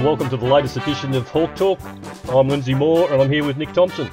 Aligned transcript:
And 0.00 0.06
welcome 0.06 0.30
to 0.30 0.38
the 0.38 0.46
latest 0.46 0.78
edition 0.78 1.14
of 1.14 1.28
Hawk 1.28 1.54
Talk. 1.56 1.78
I'm 2.30 2.48
Lindsay 2.48 2.72
Moore, 2.72 3.12
and 3.12 3.20
I'm 3.20 3.30
here 3.30 3.44
with 3.44 3.58
Nick 3.58 3.74
Thompson. 3.74 4.10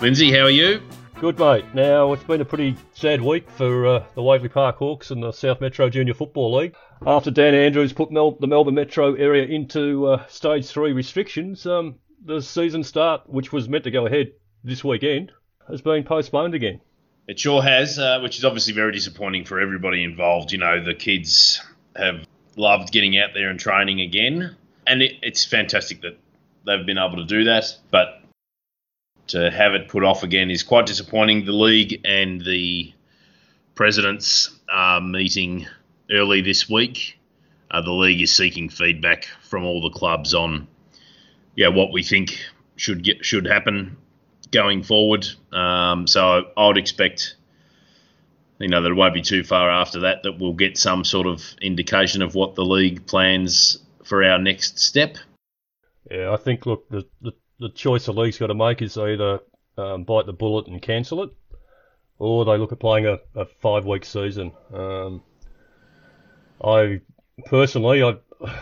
Lindsay, 0.00 0.32
how 0.32 0.44
are 0.44 0.50
you? 0.50 0.80
Good, 1.20 1.38
mate. 1.38 1.66
Now, 1.74 2.14
it's 2.14 2.24
been 2.24 2.40
a 2.40 2.46
pretty 2.46 2.78
sad 2.94 3.20
week 3.20 3.50
for 3.50 3.86
uh, 3.86 4.06
the 4.14 4.22
Waverley 4.22 4.48
Park 4.48 4.76
Hawks 4.76 5.10
and 5.10 5.22
the 5.22 5.30
South 5.30 5.60
Metro 5.60 5.90
Junior 5.90 6.14
Football 6.14 6.56
League. 6.56 6.74
After 7.06 7.30
Dan 7.30 7.54
Andrews 7.54 7.92
put 7.92 8.10
Mel- 8.10 8.38
the 8.40 8.46
Melbourne 8.46 8.76
Metro 8.76 9.12
area 9.12 9.44
into 9.44 10.06
uh, 10.06 10.26
Stage 10.28 10.66
3 10.66 10.94
restrictions, 10.94 11.66
um, 11.66 11.96
the 12.24 12.40
season 12.40 12.82
start, 12.82 13.28
which 13.28 13.52
was 13.52 13.68
meant 13.68 13.84
to 13.84 13.90
go 13.90 14.06
ahead 14.06 14.32
this 14.64 14.82
weekend, 14.82 15.32
has 15.68 15.82
been 15.82 16.02
postponed 16.02 16.54
again. 16.54 16.80
It 17.28 17.38
sure 17.38 17.62
has, 17.62 17.98
uh, 17.98 18.20
which 18.20 18.38
is 18.38 18.44
obviously 18.46 18.72
very 18.72 18.92
disappointing 18.92 19.44
for 19.44 19.60
everybody 19.60 20.02
involved. 20.02 20.50
You 20.50 20.60
know, 20.60 20.82
the 20.82 20.94
kids 20.94 21.60
have 21.94 22.26
loved 22.56 22.90
getting 22.90 23.18
out 23.18 23.30
there 23.34 23.50
and 23.50 23.60
training 23.60 24.00
again, 24.00 24.56
and 24.86 25.02
it, 25.02 25.16
it's 25.22 25.44
fantastic 25.44 26.02
that 26.02 26.18
they've 26.66 26.86
been 26.86 26.98
able 26.98 27.16
to 27.16 27.24
do 27.24 27.44
that. 27.44 27.76
But 27.90 28.22
to 29.28 29.50
have 29.50 29.74
it 29.74 29.88
put 29.88 30.04
off 30.04 30.22
again 30.22 30.50
is 30.50 30.62
quite 30.62 30.86
disappointing. 30.86 31.44
The 31.44 31.52
league 31.52 32.00
and 32.04 32.44
the 32.44 32.92
presidents 33.74 34.58
are 34.68 35.00
meeting 35.00 35.66
early 36.10 36.40
this 36.40 36.68
week. 36.68 37.18
Uh, 37.70 37.80
the 37.80 37.92
league 37.92 38.20
is 38.20 38.34
seeking 38.34 38.68
feedback 38.68 39.26
from 39.42 39.64
all 39.64 39.80
the 39.80 39.96
clubs 39.98 40.34
on, 40.34 40.68
yeah, 41.56 41.68
what 41.68 41.92
we 41.92 42.02
think 42.02 42.38
should 42.76 43.02
get 43.02 43.24
should 43.24 43.46
happen 43.46 43.96
going 44.50 44.82
forward. 44.82 45.26
Um, 45.52 46.06
so 46.06 46.50
I 46.54 46.66
would 46.66 46.76
expect, 46.76 47.36
you 48.58 48.68
know, 48.68 48.82
that 48.82 48.90
it 48.90 48.94
won't 48.94 49.14
be 49.14 49.22
too 49.22 49.42
far 49.42 49.70
after 49.70 50.00
that 50.00 50.24
that 50.24 50.38
we'll 50.38 50.52
get 50.52 50.76
some 50.76 51.04
sort 51.04 51.26
of 51.26 51.42
indication 51.62 52.20
of 52.20 52.34
what 52.34 52.54
the 52.54 52.64
league 52.64 53.06
plans 53.06 53.78
for 54.04 54.24
our 54.24 54.38
next 54.38 54.78
step. 54.78 55.16
Yeah, 56.10 56.32
I 56.32 56.36
think, 56.36 56.66
look, 56.66 56.88
the, 56.88 57.06
the, 57.20 57.32
the 57.58 57.68
choice 57.70 58.06
the 58.06 58.12
league's 58.12 58.38
got 58.38 58.48
to 58.48 58.54
make 58.54 58.82
is 58.82 58.98
either 58.98 59.40
um, 59.78 60.04
bite 60.04 60.26
the 60.26 60.32
bullet 60.32 60.66
and 60.66 60.82
cancel 60.82 61.22
it, 61.22 61.30
or 62.18 62.44
they 62.44 62.58
look 62.58 62.72
at 62.72 62.80
playing 62.80 63.06
a, 63.06 63.18
a 63.34 63.46
five 63.46 63.84
week 63.84 64.04
season. 64.04 64.52
Um, 64.72 65.22
I 66.62 67.00
personally, 67.46 68.02
I 68.02 68.18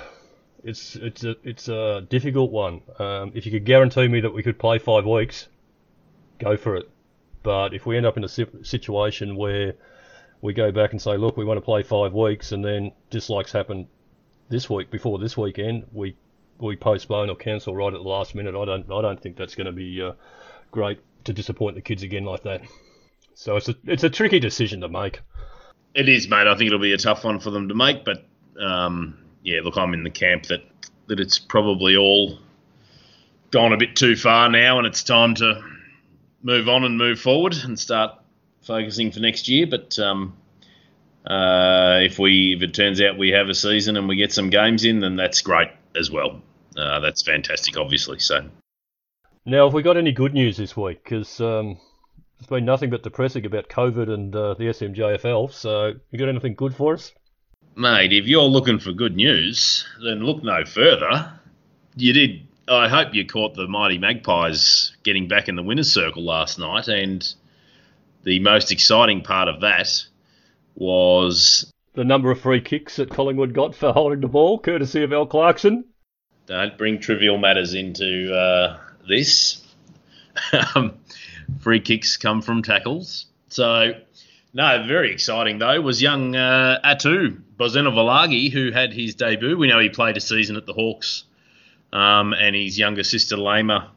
it's 0.65 0.97
it's 0.97 1.25
a 1.25 1.37
it's 1.43 1.69
a 1.69 2.07
difficult 2.09 2.51
one. 2.51 2.83
Um, 2.99 3.33
if 3.35 3.47
you 3.47 3.53
could 3.53 3.65
guarantee 3.65 4.09
me 4.09 4.21
that 4.21 4.33
we 4.33 4.43
could 4.43 4.59
play 4.59 4.79
five 4.79 5.07
weeks, 5.07 5.49
go 6.39 6.57
for 6.57 6.77
it. 6.77 6.91
But 7.43 7.73
if 7.73 7.87
we 7.87 7.97
end 7.97 8.07
up 8.07 8.19
in 8.19 8.25
a 8.25 8.29
situation 8.29 9.35
where 9.35 9.75
we 10.43 10.53
go 10.53 10.71
back 10.73 10.93
and 10.93 11.01
say, 11.01 11.17
look, 11.17 11.37
we 11.37 11.45
want 11.45 11.57
to 11.57 11.63
play 11.63 11.83
five 11.83 12.13
weeks, 12.13 12.53
and 12.53 12.65
then 12.65 12.93
dislikes 13.09 13.53
happen 13.53 13.89
this 14.51 14.69
week 14.69 14.91
before 14.91 15.19
this 15.19 15.37
weekend, 15.37 15.87
we 15.93 16.17
we 16.59 16.77
postpone 16.77 17.31
or 17.31 17.37
cancel 17.37 17.75
right 17.75 17.95
at 17.95 18.03
the 18.03 18.09
last 18.09 18.35
minute. 18.35 18.55
I 18.55 18.65
don't 18.67 18.91
I 18.93 19.01
don't 19.01 19.21
think 19.21 19.37
that's 19.37 19.55
going 19.55 19.67
to 19.67 19.73
be 19.73 20.03
uh, 20.03 20.13
great 20.71 21.01
to 21.25 21.33
disappoint 21.33 21.77
the 21.77 21.81
kids 21.81 22.03
again 22.03 22.25
like 22.25 22.43
that. 22.43 22.63
So 23.35 23.57
it's 23.57 23.69
a 23.69 23.77
it's 23.87 24.05
a 24.05 24.11
tricky 24.11 24.41
decision 24.41 24.83
to 24.83 24.89
make. 24.89 25.23
It 25.95 26.09
is, 26.09 26.29
mate. 26.29 26.47
I 26.47 26.57
think 26.57 26.67
it'll 26.69 26.79
be 26.79 26.93
a 26.93 26.99
tough 26.99 27.25
one 27.25 27.41
for 27.41 27.51
them 27.51 27.69
to 27.69 27.75
make, 27.75 28.05
but 28.05 28.25
um, 28.61 29.19
yeah, 29.43 29.61
look, 29.65 29.77
I'm 29.79 29.95
in 29.95 30.05
the 30.05 30.11
camp 30.11 30.47
that 30.47 30.63
that 31.07 31.21
it's 31.21 31.39
probably 31.39 31.97
all 31.97 32.39
gone 33.51 33.73
a 33.73 33.77
bit 33.77 33.97
too 33.97 34.17
far 34.17 34.51
now, 34.51 34.79
and 34.79 34.87
it's 34.87 35.03
time 35.03 35.35
to 35.37 35.65
move 36.43 36.69
on 36.69 36.85
and 36.85 36.99
move 36.99 37.19
forward 37.19 37.55
and 37.65 37.79
start 37.79 38.15
focusing 38.63 39.11
for 39.11 39.21
next 39.21 39.49
year. 39.49 39.67
But 39.67 39.99
um, 39.99 40.37
uh, 41.27 42.01
if 42.03 42.19
we 42.19 42.55
if 42.57 42.63
it 42.63 42.75
turns 42.75 43.01
out 43.01 43.19
we 43.19 43.31
have 43.31 43.49
a 43.49 43.55
season 43.55 43.97
and 43.97 44.09
we 44.09 44.17
get 44.17 44.33
some 44.33 44.51
games 44.51 44.85
in, 44.85 45.01
then 45.01 45.17
that's 45.17 45.43
great 45.43 45.69
as 45.97 46.11
well. 46.11 46.43
Uh, 46.77 47.01
that's 47.01 47.23
fantastic, 47.23 47.77
obviously. 47.77 48.19
So 48.19 48.49
now, 49.45 49.65
have 49.65 49.75
we 49.75 49.83
got 49.83 49.97
any 49.97 50.13
good 50.13 50.35
news 50.35 50.57
this 50.57 50.77
week? 50.77 51.03
Because 51.03 51.41
um, 51.41 51.79
there's 52.39 52.47
been 52.49 52.65
nothing 52.65 52.91
but 52.91 53.03
depressing 53.03 53.47
about 53.47 53.69
COVID 53.69 54.09
and 54.09 54.35
uh, 54.35 54.55
the 54.55 54.65
SMJFL. 54.65 55.53
So, 55.53 55.95
you 56.11 56.19
got 56.19 56.29
anything 56.29 56.55
good 56.55 56.75
for 56.75 56.95
us? 56.95 57.13
Mate, 57.75 58.13
if 58.13 58.27
you're 58.27 58.43
looking 58.43 58.79
for 58.79 58.93
good 58.93 59.17
news, 59.17 59.87
then 60.05 60.21
look 60.21 60.43
no 60.43 60.65
further. 60.65 61.33
You 61.97 62.13
did 62.13 62.47
I 62.69 62.89
hope 62.89 63.15
you 63.15 63.27
caught 63.27 63.55
the 63.55 63.67
mighty 63.67 63.99
Magpies 63.99 64.93
getting 65.03 65.27
back 65.27 65.49
in 65.49 65.57
the 65.57 65.63
winners' 65.63 65.93
circle 65.93 66.23
last 66.23 66.59
night, 66.59 66.87
and 66.87 67.35
the 68.23 68.39
most 68.39 68.71
exciting 68.71 69.23
part 69.23 69.49
of 69.49 69.63
that 69.63 70.05
was 70.81 71.73
the 71.95 72.05
number 72.05 72.31
of 72.31 72.41
free 72.41 72.61
kicks 72.61 72.97
that 72.97 73.11
Collingwood 73.11 73.53
got 73.53 73.75
for 73.75 73.93
holding 73.93 74.21
the 74.21 74.29
ball, 74.29 74.59
courtesy 74.59 75.05
of 75.05 75.13
Al 75.13 75.27
Clarkson. 75.27 75.85
Don't 76.47 76.77
bring 76.77 76.99
trivial 76.99 77.39
matters 77.39 77.75
into 77.75 78.35
uh, 78.35 78.79
this. 79.07 79.63
Um, 80.75 80.95
free 81.61 81.81
kicks 81.81 82.17
come 82.17 82.41
from 82.41 82.63
tackles, 82.63 83.27
so 83.49 83.95
no, 84.55 84.85
very 84.87 85.13
exciting 85.13 85.59
though 85.59 85.81
was 85.81 86.01
young 86.01 86.35
uh, 86.35 86.79
Atu 86.85 87.43
Bosenavulagi, 87.59 88.51
who 88.51 88.71
had 88.71 88.95
his 88.95 89.17
debut. 89.17 89.59
We 89.59 89.69
know 89.69 89.81
he 89.81 89.91
played 89.91 90.17
a 90.17 90.21
season 90.21 90.57
at 90.57 90.67
the 90.67 90.73
Hawks 90.73 91.25
um, 91.93 92.33
and 92.33 92.57
his 92.57 92.79
younger 92.79 93.03
sister 93.03 93.37
Lema 93.37 93.89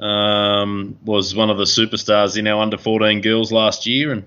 um, 0.00 0.98
was 1.04 1.34
one 1.34 1.50
of 1.50 1.58
the 1.58 1.64
superstars 1.64 2.38
in 2.38 2.46
our 2.46 2.62
under 2.62 2.78
14 2.78 3.20
girls 3.20 3.52
last 3.52 3.86
year, 3.86 4.12
and 4.12 4.24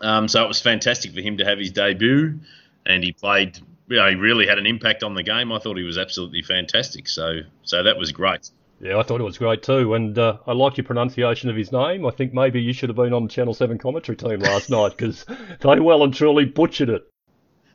um, 0.00 0.28
so 0.28 0.44
it 0.44 0.48
was 0.48 0.60
fantastic 0.60 1.12
for 1.12 1.20
him 1.20 1.38
to 1.38 1.44
have 1.44 1.58
his 1.58 1.70
debut, 1.70 2.38
and 2.86 3.04
he 3.04 3.12
played. 3.12 3.58
You 3.88 3.96
know, 3.96 4.08
he 4.08 4.14
really 4.14 4.46
had 4.46 4.58
an 4.58 4.66
impact 4.66 5.02
on 5.02 5.14
the 5.14 5.22
game. 5.24 5.50
I 5.50 5.58
thought 5.58 5.76
he 5.76 5.82
was 5.82 5.98
absolutely 5.98 6.42
fantastic. 6.42 7.08
So, 7.08 7.40
so 7.64 7.82
that 7.82 7.96
was 7.98 8.12
great. 8.12 8.48
Yeah, 8.80 8.98
I 8.98 9.02
thought 9.02 9.20
it 9.20 9.24
was 9.24 9.36
great 9.36 9.64
too, 9.64 9.94
and 9.94 10.16
uh, 10.16 10.38
I 10.46 10.52
like 10.52 10.76
your 10.76 10.84
pronunciation 10.84 11.50
of 11.50 11.56
his 11.56 11.72
name. 11.72 12.06
I 12.06 12.10
think 12.10 12.32
maybe 12.32 12.62
you 12.62 12.72
should 12.72 12.88
have 12.88 12.96
been 12.96 13.12
on 13.12 13.24
the 13.24 13.28
Channel 13.28 13.52
Seven 13.52 13.78
commentary 13.78 14.16
team 14.16 14.38
last 14.40 14.70
night 14.70 14.96
because 14.96 15.26
they 15.60 15.80
well 15.80 16.04
and 16.04 16.14
truly 16.14 16.44
butchered 16.44 16.88
it. 16.88 17.12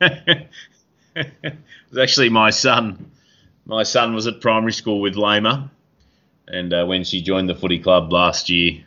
it 0.00 1.56
was 1.90 1.98
actually 1.98 2.28
my 2.28 2.50
son 2.50 3.12
my 3.66 3.82
son 3.82 4.14
was 4.14 4.26
at 4.26 4.40
primary 4.40 4.72
school 4.72 5.00
with 5.00 5.16
Lema, 5.16 5.68
and 6.46 6.72
uh, 6.72 6.86
when 6.86 7.04
she 7.04 7.20
joined 7.20 7.48
the 7.48 7.54
footy 7.54 7.80
club 7.80 8.12
last 8.12 8.48
year, 8.48 8.84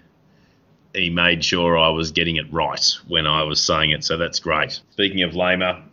he 0.99 1.09
made 1.09 1.43
sure 1.43 1.77
I 1.77 1.89
was 1.89 2.11
getting 2.11 2.35
it 2.35 2.51
right 2.51 2.97
when 3.07 3.25
I 3.25 3.43
was 3.43 3.61
saying 3.61 3.91
it. 3.91 4.03
So 4.03 4.17
that's 4.17 4.39
great. 4.39 4.79
Speaking 4.91 5.23
of 5.23 5.31
Lema, 5.31 5.83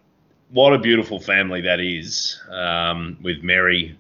what 0.50 0.72
a 0.72 0.78
beautiful 0.78 1.19
family 1.19 1.62
that 1.62 1.81
is, 1.81 2.41
um, 2.50 3.19
with 3.22 3.43
Mary 3.43 3.97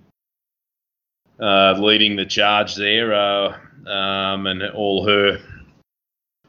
uh, 1.40 1.74
leading 1.78 2.16
the 2.16 2.24
charge 2.24 2.74
there, 2.76 3.12
uh, 3.14 3.56
um, 3.86 4.46
and 4.46 4.62
all 4.62 5.06
her 5.06 5.38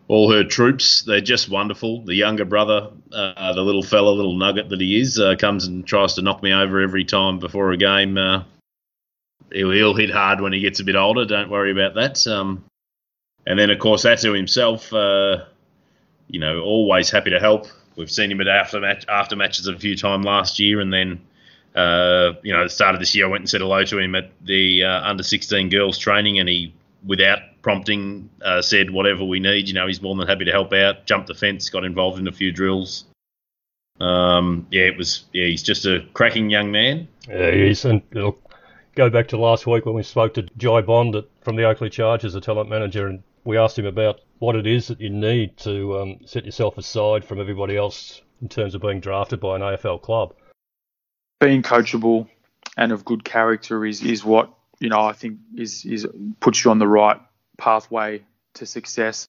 all 0.07 0.31
her 0.31 0.44
troops. 0.44 1.01
They're 1.01 1.22
just 1.22 1.50
wonderful. 1.50 2.06
The 2.06 2.16
younger 2.16 2.46
brother, 2.46 2.91
uh, 3.12 3.53
the 3.53 3.62
little 3.62 3.84
fella, 3.84 4.09
little 4.09 4.38
nugget 4.38 4.69
that 4.69 4.79
he 4.79 5.00
is, 5.00 5.19
uh, 5.19 5.35
comes 5.38 5.67
and 5.67 5.85
tries 5.85 6.13
to 6.13 6.22
knock 6.22 6.41
me 6.41 6.53
over 6.53 6.79
every 6.81 7.03
time 7.03 7.40
before 7.40 7.72
a 7.72 7.78
game. 7.78 8.17
Uh, 8.17 8.44
he'll, 9.51 9.72
he'll, 9.72 9.96
hit 9.96 10.09
hard 10.09 10.40
when 10.40 10.53
he 10.53 10.62
gets 10.62 10.79
a 10.79 10.85
bit 10.85 10.96
older. 10.96 11.25
Don't 11.25 11.50
worry 11.50 11.72
about 11.72 11.96
that. 11.96 12.25
Um, 12.25 12.63
and 13.47 13.58
then, 13.58 13.69
of 13.69 13.80
course, 13.80 14.03
Atu 14.03 14.35
himself, 14.35 14.94
uh, 14.94 15.46
you 16.28 16.40
know, 16.40 16.59
always 16.62 17.09
happy 17.09 17.31
to 17.31 17.40
help. 17.40 17.68
We've 17.96 18.12
seen 18.12 18.31
him 18.31 18.41
at 18.41 18.47
after, 18.47 18.80
match, 18.80 19.06
after 19.08 19.35
matches 19.35 19.68
a 19.68 19.78
few 19.78 19.96
times 19.96 20.26
last 20.26 20.59
year, 20.59 20.79
and 20.79 20.94
then. 20.94 21.22
Uh, 21.76 22.34
you 22.41 22.52
know, 22.52 22.61
at 22.61 22.64
the 22.64 22.70
start 22.70 22.96
of 22.96 22.99
this 22.99 23.14
year, 23.14 23.28
I 23.28 23.29
went 23.29 23.41
and 23.41 23.49
said 23.49 23.61
hello 23.61 23.84
to 23.84 23.99
him 23.99 24.16
at 24.16 24.32
the 24.44 24.84
uh, 24.84 25.02
under 25.08 25.22
16 25.22 25.70
girls 25.70 25.99
training, 25.99 26.40
and 26.40 26.49
he, 26.49 26.73
without 27.05 27.38
prompting, 27.61 28.32
uh, 28.41 28.64
said 28.64 28.90
whatever 28.90 29.23
we 29.23 29.40
need. 29.40 29.67
You 29.67 29.76
know, 29.76 29.85
he's 29.85 30.02
more 30.02 30.16
than 30.16 30.28
happy 30.28 30.46
to 30.46 30.52
help 30.52 30.73
out. 30.73 31.05
Jumped 31.05 31.28
the 31.28 31.35
fence, 31.35 31.70
got 31.70 31.84
involved 31.84 32.17
in 32.17 32.28
a 32.28 32.32
few 32.32 32.52
drills. 32.52 33.05
Um, 34.00 34.67
yeah, 34.72 34.84
it 34.84 34.97
was. 34.97 35.26
Yeah, 35.34 35.46
he's 35.46 35.64
just 35.64 35.85
a 35.85 36.05
cracking 36.14 36.50
young 36.50 36.72
man. 36.72 37.08
Yeah, 37.28 37.52
he 37.52 37.70
is. 37.70 37.85
And 37.85 38.02
look, 38.11 38.41
go 38.96 39.09
back 39.09 39.28
to 39.29 39.38
last 39.38 39.67
week 39.67 39.85
when 39.85 39.96
we 39.96 40.03
spoke 40.03 40.34
to 40.35 40.43
Jai 40.58 40.82
Bond 40.82 41.16
at, 41.16 41.26
from 41.41 41.55
the 41.55 41.64
Oakleigh 41.64 41.91
Chargers, 41.91 42.34
the 42.34 42.41
talent 42.41 42.70
manager, 42.70 43.08
and 43.08 43.23
we 43.47 43.58
asked 43.58 43.79
him 43.79 43.85
about 43.85 44.20
what 44.40 44.58
it 44.58 44.67
is 44.67 44.90
that 44.90 44.99
you 44.99 45.09
need 45.09 45.55
to 45.55 45.97
um, 45.99 46.20
set 46.26 46.44
yourself 46.44 46.78
aside 46.78 47.23
from 47.23 47.40
everybody 47.40 47.78
else 47.78 48.22
in 48.41 48.49
terms 48.49 48.76
of 48.76 48.82
being 48.82 48.99
drafted 48.99 49.40
by 49.40 49.55
an 49.55 49.61
AFL 49.61 50.02
club. 50.02 50.35
Being 51.40 51.64
coachable 51.64 52.28
and 52.76 52.91
of 52.91 53.05
good 53.05 53.23
character 53.23 53.85
is, 53.85 54.03
is 54.03 54.26
what 54.26 54.53
you 54.79 54.90
know 54.90 54.99
I 54.99 55.14
think 55.14 55.40
is 55.55 55.85
is 55.85 56.05
puts 56.41 56.66
you 56.66 56.72
on 56.72 56.79
the 56.79 56.88
right 56.88 57.20
pathway 57.58 58.22
to 58.55 58.66
success. 58.66 59.26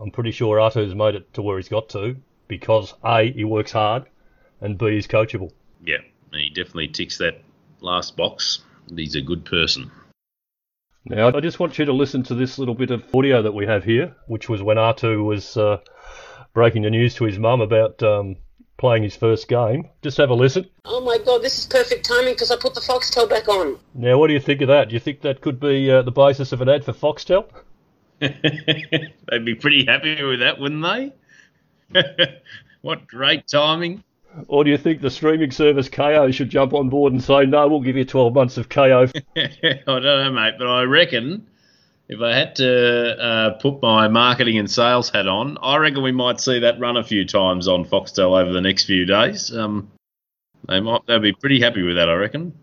I'm 0.00 0.12
pretty 0.12 0.30
sure 0.30 0.60
Atu's 0.60 0.94
made 0.94 1.16
it 1.16 1.34
to 1.34 1.42
where 1.42 1.58
he's 1.58 1.68
got 1.68 1.88
to 1.90 2.16
because 2.46 2.94
A, 3.04 3.32
he 3.32 3.42
works 3.42 3.72
hard, 3.72 4.04
and 4.60 4.78
B, 4.78 4.92
he's 4.92 5.08
coachable. 5.08 5.50
Yeah, 5.84 5.98
he 6.32 6.50
definitely 6.50 6.88
ticks 6.88 7.18
that 7.18 7.42
last 7.80 8.16
box. 8.16 8.60
He's 8.94 9.16
a 9.16 9.20
good 9.20 9.44
person. 9.44 9.90
Now, 11.08 11.28
I 11.34 11.40
just 11.40 11.58
want 11.58 11.78
you 11.78 11.86
to 11.86 11.92
listen 11.94 12.22
to 12.24 12.34
this 12.34 12.58
little 12.58 12.74
bit 12.74 12.90
of 12.90 13.02
audio 13.14 13.40
that 13.40 13.52
we 13.52 13.64
have 13.64 13.82
here, 13.82 14.14
which 14.26 14.50
was 14.50 14.62
when 14.62 14.76
Atu 14.76 15.24
was 15.24 15.56
uh, 15.56 15.78
breaking 16.52 16.82
the 16.82 16.90
news 16.90 17.14
to 17.14 17.24
his 17.24 17.38
mum 17.38 17.62
about 17.62 18.02
um, 18.02 18.36
playing 18.76 19.04
his 19.04 19.16
first 19.16 19.48
game. 19.48 19.88
Just 20.02 20.18
have 20.18 20.28
a 20.28 20.34
listen. 20.34 20.68
Oh 20.84 21.00
my 21.00 21.16
God, 21.24 21.40
this 21.40 21.58
is 21.58 21.64
perfect 21.64 22.04
timing 22.04 22.34
because 22.34 22.50
I 22.50 22.56
put 22.56 22.74
the 22.74 22.82
Foxtel 22.82 23.26
back 23.26 23.48
on. 23.48 23.78
Now, 23.94 24.18
what 24.18 24.26
do 24.26 24.34
you 24.34 24.40
think 24.40 24.60
of 24.60 24.68
that? 24.68 24.90
Do 24.90 24.94
you 24.94 25.00
think 25.00 25.22
that 25.22 25.40
could 25.40 25.58
be 25.58 25.90
uh, 25.90 26.02
the 26.02 26.10
basis 26.10 26.52
of 26.52 26.60
an 26.60 26.68
ad 26.68 26.84
for 26.84 26.92
Foxtel? 26.92 27.48
They'd 28.20 29.44
be 29.46 29.54
pretty 29.54 29.86
happy 29.86 30.22
with 30.22 30.40
that, 30.40 30.60
wouldn't 30.60 30.82
they? 30.82 32.02
what 32.82 33.06
great 33.06 33.48
timing. 33.48 34.04
Or 34.46 34.64
do 34.64 34.70
you 34.70 34.78
think 34.78 35.00
the 35.00 35.10
streaming 35.10 35.50
service 35.50 35.88
Kayo 35.88 36.32
should 36.32 36.50
jump 36.50 36.74
on 36.74 36.88
board 36.88 37.12
and 37.12 37.22
say, 37.22 37.46
no, 37.46 37.66
we'll 37.68 37.80
give 37.80 37.96
you 37.96 38.04
12 38.04 38.34
months 38.34 38.56
of 38.56 38.68
Kayo? 38.68 39.10
I 39.36 39.80
don't 39.86 40.02
know, 40.02 40.32
mate, 40.32 40.54
but 40.58 40.68
I 40.68 40.82
reckon 40.82 41.46
if 42.08 42.20
I 42.20 42.34
had 42.34 42.56
to 42.56 43.22
uh, 43.22 43.50
put 43.58 43.82
my 43.82 44.08
marketing 44.08 44.58
and 44.58 44.70
sales 44.70 45.10
hat 45.10 45.28
on, 45.28 45.58
I 45.60 45.76
reckon 45.76 46.02
we 46.02 46.12
might 46.12 46.40
see 46.40 46.60
that 46.60 46.80
run 46.80 46.96
a 46.96 47.04
few 47.04 47.24
times 47.26 47.68
on 47.68 47.84
Foxtel 47.84 48.40
over 48.40 48.52
the 48.52 48.62
next 48.62 48.84
few 48.84 49.04
days. 49.04 49.54
Um, 49.54 49.90
they 50.66 50.80
might 50.80 51.06
they'll 51.06 51.20
be 51.20 51.32
pretty 51.32 51.60
happy 51.60 51.82
with 51.82 51.96
that, 51.96 52.08
I 52.08 52.14
reckon. 52.14 52.54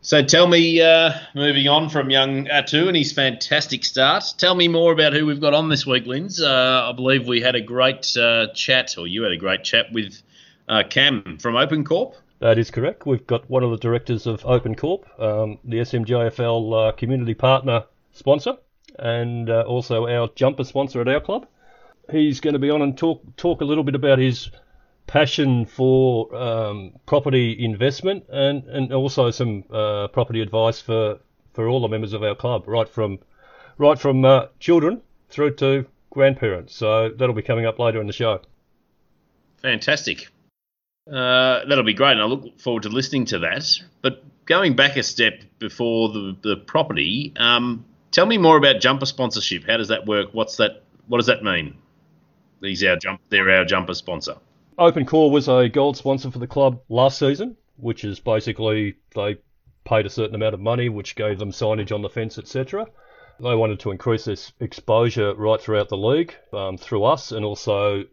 So 0.00 0.22
tell 0.22 0.46
me, 0.46 0.80
uh, 0.80 1.12
moving 1.34 1.68
on 1.68 1.88
from 1.88 2.08
young 2.08 2.46
Atu 2.46 2.86
and 2.86 2.96
his 2.96 3.12
fantastic 3.12 3.84
start, 3.84 4.24
tell 4.38 4.54
me 4.54 4.68
more 4.68 4.92
about 4.92 5.12
who 5.12 5.26
we've 5.26 5.40
got 5.40 5.54
on 5.54 5.68
this 5.68 5.86
week, 5.86 6.06
Linz. 6.06 6.40
Uh, 6.40 6.88
I 6.88 6.92
believe 6.92 7.26
we 7.26 7.40
had 7.40 7.56
a 7.56 7.60
great 7.60 8.16
uh, 8.16 8.46
chat, 8.54 8.96
or 8.96 9.06
you 9.08 9.22
had 9.22 9.32
a 9.32 9.36
great 9.36 9.64
chat 9.64 9.86
with 9.92 10.22
uh, 10.68 10.82
Cam 10.88 11.38
from 11.40 11.54
OpenCorp. 11.54 12.14
That 12.40 12.58
is 12.58 12.70
correct. 12.70 13.06
We've 13.06 13.26
got 13.26 13.48
one 13.50 13.64
of 13.64 13.70
the 13.70 13.78
directors 13.78 14.26
of 14.26 14.42
OpenCorp, 14.42 15.20
um, 15.20 15.58
the 15.64 15.78
SMJFL 15.78 16.88
uh, 16.88 16.92
community 16.92 17.34
partner 17.34 17.84
sponsor, 18.12 18.56
and 18.98 19.50
uh, 19.50 19.62
also 19.62 20.06
our 20.06 20.28
jumper 20.34 20.64
sponsor 20.64 21.00
at 21.00 21.08
our 21.08 21.20
club. 21.20 21.46
He's 22.10 22.40
going 22.40 22.54
to 22.54 22.58
be 22.58 22.70
on 22.70 22.80
and 22.80 22.96
talk 22.96 23.22
talk 23.36 23.60
a 23.60 23.64
little 23.64 23.84
bit 23.84 23.94
about 23.94 24.18
his 24.18 24.50
passion 25.06 25.64
for 25.64 26.34
um, 26.34 26.92
property 27.06 27.64
investment 27.64 28.24
and, 28.28 28.64
and 28.64 28.92
also 28.92 29.30
some 29.30 29.64
uh, 29.72 30.06
property 30.08 30.40
advice 30.40 30.80
for, 30.80 31.18
for 31.54 31.66
all 31.66 31.80
the 31.80 31.88
members 31.88 32.12
of 32.12 32.22
our 32.22 32.34
club, 32.34 32.64
right 32.68 32.88
from 32.88 33.18
right 33.78 33.98
from 33.98 34.24
uh, 34.24 34.46
children 34.60 35.00
through 35.28 35.54
to 35.54 35.86
grandparents. 36.10 36.74
So 36.74 37.10
that'll 37.10 37.34
be 37.34 37.42
coming 37.42 37.66
up 37.66 37.78
later 37.78 38.00
in 38.00 38.06
the 38.06 38.12
show. 38.12 38.40
Fantastic. 39.62 40.28
Uh, 41.08 41.64
that'll 41.66 41.84
be 41.84 41.94
great, 41.94 42.12
and 42.12 42.20
I 42.20 42.24
look 42.24 42.60
forward 42.60 42.82
to 42.82 42.90
listening 42.90 43.24
to 43.26 43.38
that. 43.40 43.66
But 44.02 44.22
going 44.44 44.76
back 44.76 44.96
a 44.96 45.02
step 45.02 45.42
before 45.58 46.10
the, 46.10 46.36
the 46.42 46.56
property, 46.56 47.32
um, 47.36 47.84
tell 48.10 48.26
me 48.26 48.36
more 48.38 48.56
about 48.56 48.80
jumper 48.80 49.06
sponsorship. 49.06 49.64
How 49.66 49.78
does 49.78 49.88
that 49.88 50.06
work? 50.06 50.28
What's 50.32 50.56
that? 50.56 50.82
What 51.06 51.18
does 51.18 51.26
that 51.26 51.42
mean? 51.42 51.76
These 52.60 52.84
our 52.84 52.96
jump. 52.96 53.20
They're 53.30 53.50
our 53.50 53.64
jumper 53.64 53.94
sponsor. 53.94 54.36
OpenCorp 54.78 55.30
was 55.30 55.48
a 55.48 55.68
gold 55.68 55.96
sponsor 55.96 56.30
for 56.30 56.38
the 56.38 56.46
club 56.46 56.80
last 56.88 57.18
season, 57.18 57.56
which 57.76 58.04
is 58.04 58.20
basically 58.20 58.96
they 59.14 59.38
paid 59.84 60.06
a 60.06 60.10
certain 60.10 60.34
amount 60.34 60.54
of 60.54 60.60
money, 60.60 60.88
which 60.88 61.16
gave 61.16 61.38
them 61.38 61.50
signage 61.50 61.92
on 61.92 62.02
the 62.02 62.10
fence, 62.10 62.38
etc. 62.38 62.86
They 63.40 63.54
wanted 63.54 63.80
to 63.80 63.90
increase 63.92 64.24
this 64.24 64.52
exposure 64.60 65.34
right 65.34 65.60
throughout 65.60 65.88
the 65.88 65.96
league 65.96 66.34
um, 66.52 66.76
through 66.76 67.04
us, 67.04 67.32
and 67.32 67.44
also 67.44 68.04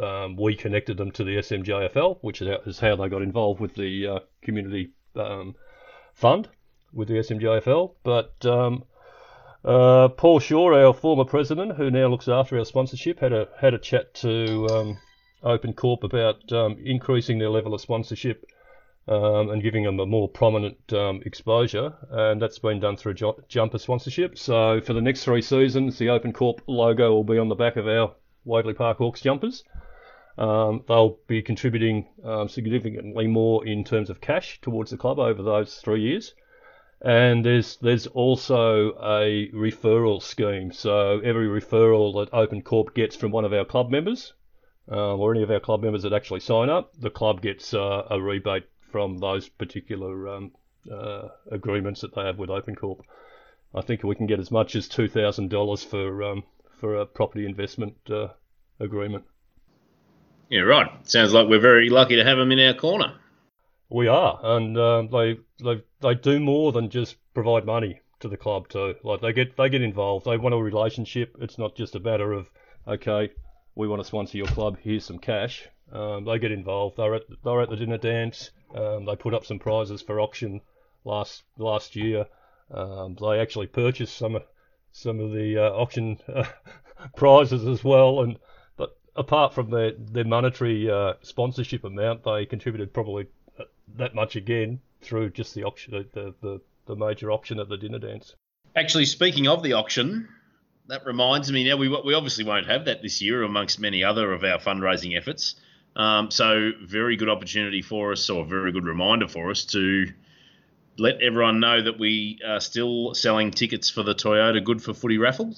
um, 0.00 0.36
we 0.36 0.54
connected 0.54 0.96
them 0.96 1.10
to 1.12 1.24
the 1.24 1.36
SMJFL, 1.36 2.18
which 2.22 2.40
is 2.40 2.78
how 2.78 2.96
they 2.96 3.08
got 3.08 3.22
involved 3.22 3.60
with 3.60 3.74
the 3.74 4.06
uh, 4.06 4.18
community 4.40 4.92
um, 5.16 5.54
fund 6.14 6.48
with 6.92 7.08
the 7.08 7.14
SMJFL. 7.14 7.94
But 8.02 8.34
um, 8.46 8.84
uh, 9.64 10.08
Paul 10.08 10.40
Shaw, 10.40 10.74
our 10.74 10.94
former 10.94 11.24
president, 11.24 11.76
who 11.76 11.90
now 11.90 12.08
looks 12.08 12.28
after 12.28 12.58
our 12.58 12.64
sponsorship, 12.64 13.20
had 13.20 13.32
a 13.32 13.48
had 13.60 13.74
a 13.74 13.78
chat 13.78 14.14
to 14.14 14.66
um, 14.68 14.98
OpenCorp 15.42 16.04
about 16.04 16.50
um, 16.52 16.78
increasing 16.84 17.38
their 17.38 17.50
level 17.50 17.74
of 17.74 17.80
sponsorship 17.80 18.46
um, 19.08 19.50
and 19.50 19.62
giving 19.62 19.84
them 19.84 20.00
a 20.00 20.06
more 20.06 20.28
prominent 20.28 20.78
exposure, 21.26 21.92
and 22.10 22.40
that's 22.40 22.58
been 22.58 22.80
done 22.80 22.96
through 22.96 23.14
jumper 23.48 23.78
sponsorship. 23.78 24.38
So 24.38 24.80
for 24.80 24.94
the 24.94 25.02
next 25.02 25.24
three 25.24 25.42
seasons, 25.42 25.98
the 25.98 26.06
OpenCorp 26.06 26.60
logo 26.66 27.12
will 27.12 27.24
be 27.24 27.38
on 27.38 27.48
the 27.48 27.54
back 27.54 27.76
of 27.76 27.86
our 27.86 28.14
Waverley 28.44 28.74
Park 28.74 28.98
Hawks 28.98 29.20
jumpers. 29.20 29.62
Um, 30.38 30.84
they'll 30.88 31.18
be 31.26 31.42
contributing 31.42 32.08
um, 32.24 32.48
significantly 32.48 33.26
more 33.26 33.66
in 33.66 33.84
terms 33.84 34.10
of 34.10 34.20
cash 34.20 34.60
towards 34.62 34.90
the 34.90 34.96
club 34.96 35.18
over 35.18 35.42
those 35.42 35.76
three 35.76 36.00
years. 36.00 36.34
And 37.04 37.44
there's 37.44 37.76
there's 37.78 38.06
also 38.06 38.92
a 39.02 39.50
referral 39.52 40.22
scheme. 40.22 40.72
So 40.72 41.20
every 41.20 41.48
referral 41.48 42.14
that 42.24 42.32
OpenCorp 42.32 42.94
gets 42.94 43.16
from 43.16 43.32
one 43.32 43.44
of 43.44 43.52
our 43.52 43.64
club 43.64 43.90
members, 43.90 44.32
um, 44.88 45.20
or 45.20 45.34
any 45.34 45.42
of 45.42 45.50
our 45.50 45.60
club 45.60 45.82
members 45.82 46.04
that 46.04 46.12
actually 46.12 46.40
sign 46.40 46.70
up, 46.70 46.92
the 46.98 47.10
club 47.10 47.42
gets 47.42 47.74
uh, 47.74 48.06
a 48.08 48.20
rebate 48.20 48.68
from 48.90 49.18
those 49.18 49.48
particular 49.48 50.28
um, 50.28 50.52
uh, 50.90 51.28
agreements 51.50 52.02
that 52.02 52.14
they 52.14 52.22
have 52.22 52.38
with 52.38 52.50
OpenCorp. 52.50 53.00
I 53.74 53.80
think 53.80 54.02
we 54.02 54.14
can 54.14 54.26
get 54.26 54.38
as 54.38 54.50
much 54.50 54.76
as 54.76 54.88
two 54.88 55.08
thousand 55.08 55.50
dollars 55.50 55.82
for 55.82 56.22
um, 56.22 56.44
for 56.78 56.96
a 56.96 57.06
property 57.06 57.46
investment 57.46 57.96
uh, 58.08 58.28
agreement. 58.78 59.24
Yeah, 60.52 60.64
right. 60.64 60.90
Sounds 61.08 61.32
like 61.32 61.48
we're 61.48 61.60
very 61.60 61.88
lucky 61.88 62.16
to 62.16 62.24
have 62.24 62.36
them 62.36 62.52
in 62.52 62.60
our 62.60 62.74
corner. 62.74 63.14
We 63.88 64.06
are, 64.06 64.38
and 64.42 64.76
uh, 64.76 65.00
they 65.10 65.38
they 65.64 65.82
they 66.02 66.14
do 66.14 66.40
more 66.40 66.72
than 66.72 66.90
just 66.90 67.16
provide 67.32 67.64
money 67.64 68.02
to 68.20 68.28
the 68.28 68.36
club 68.36 68.68
too. 68.68 68.96
Like 69.02 69.22
they 69.22 69.32
get 69.32 69.56
they 69.56 69.70
get 69.70 69.80
involved. 69.80 70.26
They 70.26 70.36
want 70.36 70.54
a 70.54 70.58
relationship. 70.58 71.38
It's 71.40 71.56
not 71.56 71.74
just 71.74 71.94
a 71.94 72.00
matter 72.00 72.32
of 72.32 72.50
okay, 72.86 73.30
we 73.76 73.88
want 73.88 74.02
to 74.02 74.06
sponsor 74.06 74.36
your 74.36 74.46
club. 74.46 74.76
Here's 74.82 75.06
some 75.06 75.18
cash. 75.18 75.66
Um, 75.90 76.26
they 76.26 76.38
get 76.38 76.52
involved. 76.52 76.98
They're 76.98 77.14
at 77.14 77.22
they're 77.42 77.62
at 77.62 77.70
the 77.70 77.76
dinner 77.76 77.96
dance. 77.96 78.50
Um, 78.74 79.06
they 79.06 79.16
put 79.16 79.32
up 79.32 79.46
some 79.46 79.58
prizes 79.58 80.02
for 80.02 80.20
auction 80.20 80.60
last 81.06 81.44
last 81.56 81.96
year. 81.96 82.26
Um, 82.70 83.16
they 83.18 83.40
actually 83.40 83.68
purchased 83.68 84.18
some 84.18 84.38
some 84.92 85.18
of 85.18 85.32
the 85.32 85.56
uh, 85.56 85.70
auction 85.70 86.18
uh, 86.28 86.44
prizes 87.16 87.66
as 87.66 87.82
well. 87.82 88.20
And 88.20 88.38
apart 89.16 89.54
from 89.54 89.70
their 89.70 89.92
their 89.92 90.24
monetary 90.24 90.90
uh, 90.90 91.14
sponsorship 91.22 91.84
amount, 91.84 92.24
they 92.24 92.46
contributed 92.46 92.92
probably 92.92 93.26
uh, 93.58 93.64
that 93.96 94.14
much 94.14 94.36
again 94.36 94.80
through 95.00 95.30
just 95.30 95.54
the 95.54 95.64
auction, 95.64 96.06
the, 96.12 96.34
the 96.40 96.60
the 96.86 96.96
major 96.96 97.30
auction 97.30 97.58
at 97.58 97.68
the 97.68 97.76
dinner 97.76 97.98
dance. 97.98 98.34
Actually, 98.74 99.06
speaking 99.06 99.46
of 99.48 99.62
the 99.62 99.74
auction, 99.74 100.28
that 100.88 101.04
reminds 101.04 101.50
me 101.52 101.64
now 101.64 101.76
we 101.76 101.88
we 101.88 102.14
obviously 102.14 102.44
won't 102.44 102.66
have 102.66 102.86
that 102.86 103.02
this 103.02 103.20
year 103.20 103.42
amongst 103.42 103.78
many 103.78 104.02
other 104.04 104.32
of 104.32 104.44
our 104.44 104.58
fundraising 104.58 105.16
efforts. 105.16 105.56
Um, 105.94 106.30
so 106.30 106.70
very 106.82 107.16
good 107.16 107.28
opportunity 107.28 107.82
for 107.82 108.12
us, 108.12 108.30
or 108.30 108.44
a 108.44 108.46
very 108.46 108.72
good 108.72 108.86
reminder 108.86 109.28
for 109.28 109.50
us 109.50 109.66
to 109.66 110.06
let 110.98 111.20
everyone 111.20 111.60
know 111.60 111.82
that 111.82 111.98
we 111.98 112.38
are 112.46 112.60
still 112.60 113.14
selling 113.14 113.50
tickets 113.50 113.90
for 113.90 114.02
the 114.02 114.14
Toyota 114.14 114.62
Good 114.62 114.82
for 114.82 114.94
Footy 114.94 115.18
raffle. 115.18 115.54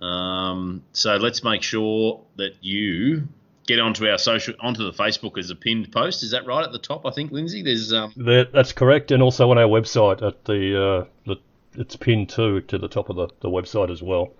Um, 0.00 0.82
so 0.92 1.16
let's 1.16 1.42
make 1.42 1.62
sure 1.62 2.22
that 2.36 2.56
you 2.60 3.28
get 3.66 3.80
onto 3.80 4.06
our 4.08 4.18
social 4.18 4.54
onto 4.60 4.84
the 4.84 4.92
Facebook 4.92 5.38
as 5.38 5.50
a 5.50 5.54
pinned 5.54 5.90
post. 5.92 6.22
Is 6.22 6.30
that 6.32 6.46
right 6.46 6.64
at 6.64 6.72
the 6.72 6.78
top? 6.78 7.06
I 7.06 7.10
think 7.10 7.32
Lindsay. 7.32 7.62
There's 7.62 7.92
um... 7.92 8.12
that, 8.16 8.52
that's 8.52 8.72
correct, 8.72 9.10
and 9.10 9.22
also 9.22 9.50
on 9.50 9.58
our 9.58 9.68
website 9.68 10.22
at 10.22 10.44
the 10.44 10.82
uh, 10.82 11.04
the 11.26 11.36
it's 11.80 11.96
pinned 11.96 12.28
too 12.28 12.60
to 12.62 12.78
the 12.78 12.88
top 12.88 13.10
of 13.10 13.16
the, 13.16 13.28
the 13.40 13.48
website 13.48 13.90
as 13.90 14.02
well. 14.02 14.32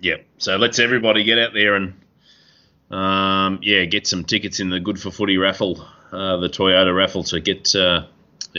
Yeah. 0.00 0.16
So 0.38 0.56
let's 0.56 0.78
everybody 0.78 1.24
get 1.24 1.38
out 1.38 1.52
there 1.54 1.74
and 1.74 1.94
um, 2.90 3.58
yeah, 3.62 3.84
get 3.84 4.06
some 4.06 4.24
tickets 4.24 4.60
in 4.60 4.70
the 4.70 4.80
Good 4.80 5.00
for 5.00 5.10
Footy 5.10 5.38
raffle, 5.38 5.86
uh, 6.12 6.38
the 6.38 6.48
Toyota 6.48 6.94
raffle, 6.94 7.24
to 7.24 7.40
get 7.40 7.74
uh, 7.74 8.06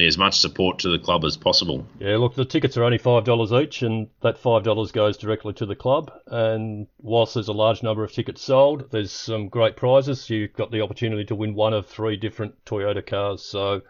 as 0.05 0.17
much 0.17 0.39
support 0.39 0.79
to 0.79 0.89
the 0.89 0.99
club 0.99 1.23
as 1.23 1.37
possible. 1.37 1.85
Yeah, 1.99 2.17
look, 2.17 2.35
the 2.35 2.45
tickets 2.45 2.77
are 2.77 2.83
only 2.83 2.97
five 2.97 3.23
dollars 3.23 3.51
each, 3.51 3.81
and 3.81 4.07
that 4.21 4.37
five 4.37 4.63
dollars 4.63 4.91
goes 4.91 5.17
directly 5.17 5.53
to 5.53 5.65
the 5.65 5.75
club. 5.75 6.11
And 6.27 6.87
whilst 6.99 7.33
there's 7.33 7.47
a 7.47 7.53
large 7.53 7.83
number 7.83 8.03
of 8.03 8.11
tickets 8.11 8.41
sold, 8.41 8.91
there's 8.91 9.11
some 9.11 9.49
great 9.49 9.75
prizes. 9.75 10.29
You've 10.29 10.53
got 10.53 10.71
the 10.71 10.81
opportunity 10.81 11.25
to 11.25 11.35
win 11.35 11.55
one 11.55 11.73
of 11.73 11.87
three 11.87 12.17
different 12.17 12.63
Toyota 12.65 13.05
cars. 13.05 13.43
So 13.43 13.81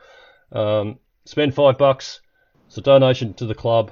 um, 0.51 1.00
spend 1.25 1.56
five 1.56 1.78
bucks. 1.78 2.22
It's 2.68 2.78
a 2.78 2.82
donation 2.82 3.34
to 3.36 3.46
the 3.46 3.56
club, 3.56 3.92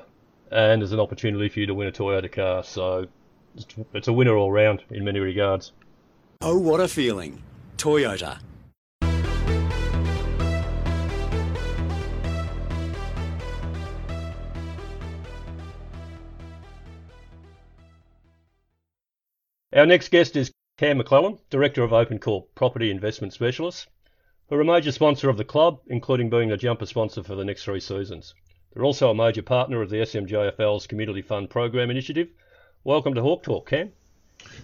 and 0.51 0.81
there's 0.81 0.91
an 0.91 0.99
opportunity 0.99 1.49
for 1.49 1.59
you 1.59 1.65
to 1.65 1.73
win 1.73 1.87
a 1.87 1.91
Toyota 1.91 2.31
car. 2.31 2.63
So 2.63 3.07
it's 3.93 4.07
a 4.07 4.13
winner 4.13 4.35
all 4.35 4.51
round 4.51 4.83
in 4.91 5.03
many 5.03 5.19
regards. 5.19 5.71
Oh, 6.41 6.57
what 6.57 6.79
a 6.79 6.87
feeling! 6.87 7.41
Toyota. 7.77 8.39
Our 19.77 19.85
next 19.85 20.09
guest 20.09 20.35
is 20.35 20.51
Cam 20.79 20.99
McLellan, 20.99 21.37
Director 21.51 21.83
of 21.83 21.91
OpenCorp 21.91 22.47
Property 22.55 22.89
Investment 22.89 23.31
Specialists, 23.31 23.85
who 24.49 24.55
are 24.55 24.61
a 24.61 24.65
major 24.65 24.91
sponsor 24.91 25.29
of 25.29 25.37
the 25.37 25.43
club, 25.43 25.81
including 25.85 26.31
being 26.31 26.51
a 26.51 26.57
jumper 26.57 26.87
sponsor 26.87 27.21
for 27.21 27.35
the 27.35 27.45
next 27.45 27.63
three 27.63 27.79
seasons. 27.79 28.33
They're 28.73 28.83
also 28.83 29.11
a 29.11 29.13
major 29.13 29.43
partner 29.43 29.83
of 29.83 29.91
the 29.91 29.97
SMJFL's 29.97 30.87
Community 30.87 31.21
Fund 31.21 31.51
Program 31.51 31.91
Initiative 31.91 32.29
Welcome 32.85 33.13
to 33.13 33.21
Hawk 33.21 33.43
Talk, 33.43 33.69
Cam. 33.69 33.91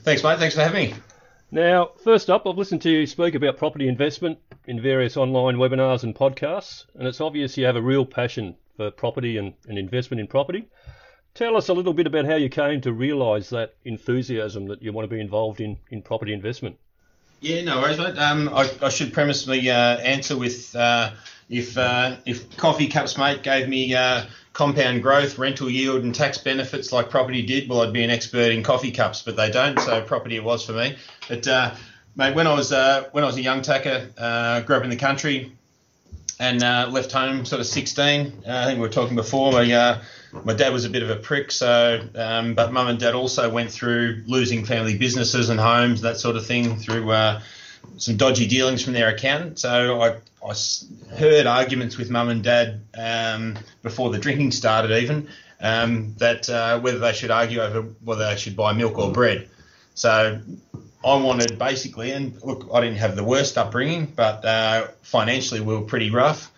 Thanks, 0.01 0.24
mate. 0.24 0.39
Thanks 0.39 0.55
for 0.55 0.62
having 0.62 0.89
me. 0.89 0.96
Now, 1.51 1.91
first 2.03 2.32
up, 2.32 2.48
I've 2.48 2.58
listened 2.58 2.82
to 2.82 2.89
you 2.89 3.05
speak 3.05 3.36
about 3.36 3.58
property 3.58 3.88
investment 3.88 4.39
in 4.65 4.82
various 4.82 5.15
online 5.15 5.58
webinars 5.58 6.01
and 6.01 6.15
podcasts, 6.15 6.86
and 6.96 7.08
it's 7.08 7.22
obvious 7.22 7.55
you 7.55 7.65
have 7.65 7.75
a 7.75 7.82
real 7.84 8.08
passion 8.08 8.55
for 8.77 8.89
property 8.89 9.38
and, 9.38 9.53
and 9.67 9.77
investment 9.77 10.22
in 10.22 10.25
property. 10.25 10.70
Tell 11.35 11.57
us 11.57 11.67
a 11.69 11.73
little 11.73 11.93
bit 11.93 12.05
about 12.05 12.25
how 12.25 12.35
you 12.35 12.47
came 12.47 12.81
to 12.81 12.93
realise 12.93 13.49
that 13.49 13.73
enthusiasm 13.85 14.67
that 14.67 14.83
you 14.83 14.93
want 14.93 15.09
to 15.09 15.13
be 15.15 15.19
involved 15.19 15.61
in, 15.61 15.77
in 15.89 16.03
property 16.03 16.31
investment. 16.31 16.77
Yeah, 17.41 17.63
no 17.63 17.81
worries, 17.81 17.97
mate. 17.97 18.17
Um, 18.19 18.49
I, 18.49 18.69
I, 18.83 18.89
should 18.89 19.13
premise 19.13 19.47
my 19.47 19.57
uh, 19.57 19.97
answer 19.97 20.37
with 20.37 20.75
uh, 20.75 21.11
if 21.49 21.77
uh, 21.77 22.17
if 22.25 22.55
Coffee 22.55 22.87
Cups, 22.87 23.17
mate, 23.17 23.41
gave 23.41 23.67
me 23.67 23.95
uh, 23.95 24.25
compound 24.53 25.01
growth, 25.01 25.39
rental 25.39 25.69
yield, 25.69 26.03
and 26.03 26.13
tax 26.13 26.37
benefits 26.37 26.93
like 26.93 27.09
property 27.09 27.41
did, 27.41 27.67
well, 27.67 27.81
I'd 27.81 27.91
be 27.91 28.03
an 28.03 28.11
expert 28.11 28.51
in 28.51 28.63
coffee 28.63 28.91
cups, 28.91 29.23
but 29.23 29.35
they 29.35 29.49
don't. 29.49 29.77
So 29.79 30.01
property 30.03 30.35
it 30.35 30.43
was 30.43 30.63
for 30.65 30.73
me. 30.73 30.95
But 31.27 31.47
uh, 31.47 31.75
mate, 32.15 32.35
when 32.35 32.45
I 32.45 32.53
was 32.53 32.71
uh, 32.71 33.09
when 33.11 33.23
I 33.23 33.27
was 33.27 33.37
a 33.37 33.41
young 33.41 33.63
tacker, 33.63 34.63
grew 34.65 34.75
up 34.75 34.83
in 34.83 34.91
the 34.91 34.95
country, 34.95 35.51
and 36.39 36.61
left 36.93 37.11
home 37.11 37.43
sort 37.43 37.59
of 37.59 37.65
16. 37.65 38.43
I 38.47 38.65
think 38.65 38.77
we 38.77 38.81
were 38.81 38.93
talking 38.93 39.15
before. 39.15 39.51
My 39.51 39.99
my 40.43 40.53
dad 40.53 40.73
was 40.73 40.85
a 40.85 40.89
bit 40.89 41.03
of 41.03 41.09
a 41.09 41.15
prick, 41.15 41.51
so 41.51 42.01
um, 42.15 42.53
but 42.55 42.71
mum 42.71 42.87
and 42.87 42.99
dad 42.99 43.13
also 43.13 43.49
went 43.49 43.71
through 43.71 44.23
losing 44.25 44.65
family 44.65 44.97
businesses 44.97 45.49
and 45.49 45.59
homes, 45.59 46.01
that 46.01 46.17
sort 46.17 46.35
of 46.35 46.45
thing, 46.45 46.77
through 46.77 47.11
uh, 47.11 47.41
some 47.97 48.17
dodgy 48.17 48.47
dealings 48.47 48.83
from 48.83 48.93
their 48.93 49.09
accountant. 49.09 49.59
So 49.59 50.01
I, 50.01 50.17
I 50.47 50.55
heard 51.15 51.45
arguments 51.45 51.97
with 51.97 52.09
mum 52.09 52.29
and 52.29 52.43
dad 52.43 52.81
um, 52.97 53.57
before 53.81 54.11
the 54.11 54.17
drinking 54.17 54.51
started, 54.51 54.91
even 55.03 55.27
um, 55.61 56.15
that 56.17 56.49
uh, 56.49 56.79
whether 56.79 56.99
they 56.99 57.13
should 57.13 57.31
argue 57.31 57.61
over 57.61 57.81
whether 58.03 58.25
they 58.25 58.35
should 58.35 58.55
buy 58.55 58.73
milk 58.73 58.97
or 58.97 59.11
bread. 59.11 59.49
So 59.95 60.41
I 61.05 61.15
wanted 61.17 61.59
basically, 61.59 62.11
and 62.11 62.41
look, 62.43 62.69
I 62.73 62.81
didn't 62.81 62.97
have 62.97 63.15
the 63.15 63.23
worst 63.23 63.57
upbringing, 63.57 64.11
but 64.15 64.43
uh, 64.43 64.87
financially 65.01 65.61
we 65.61 65.75
were 65.75 65.81
pretty 65.81 66.09
rough. 66.09 66.51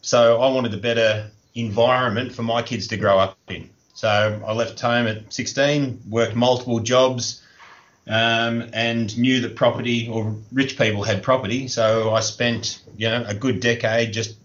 So 0.00 0.40
I 0.40 0.50
wanted 0.52 0.72
a 0.74 0.78
better 0.78 1.30
environment 1.60 2.32
for 2.32 2.42
my 2.42 2.62
kids 2.62 2.88
to 2.88 2.96
grow 2.96 3.18
up 3.18 3.38
in. 3.48 3.70
So 3.94 4.08
I 4.46 4.52
left 4.52 4.80
home 4.80 5.06
at 5.06 5.32
16, 5.32 6.02
worked 6.08 6.36
multiple 6.36 6.80
jobs, 6.80 7.42
um, 8.06 8.70
and 8.72 9.16
knew 9.18 9.40
that 9.40 9.56
property 9.56 10.08
or 10.08 10.36
rich 10.52 10.78
people 10.78 11.02
had 11.02 11.22
property. 11.22 11.68
So 11.68 12.14
I 12.14 12.20
spent 12.20 12.80
you 12.96 13.08
know 13.08 13.24
a 13.26 13.34
good 13.34 13.60
decade 13.60 14.12
just 14.12 14.36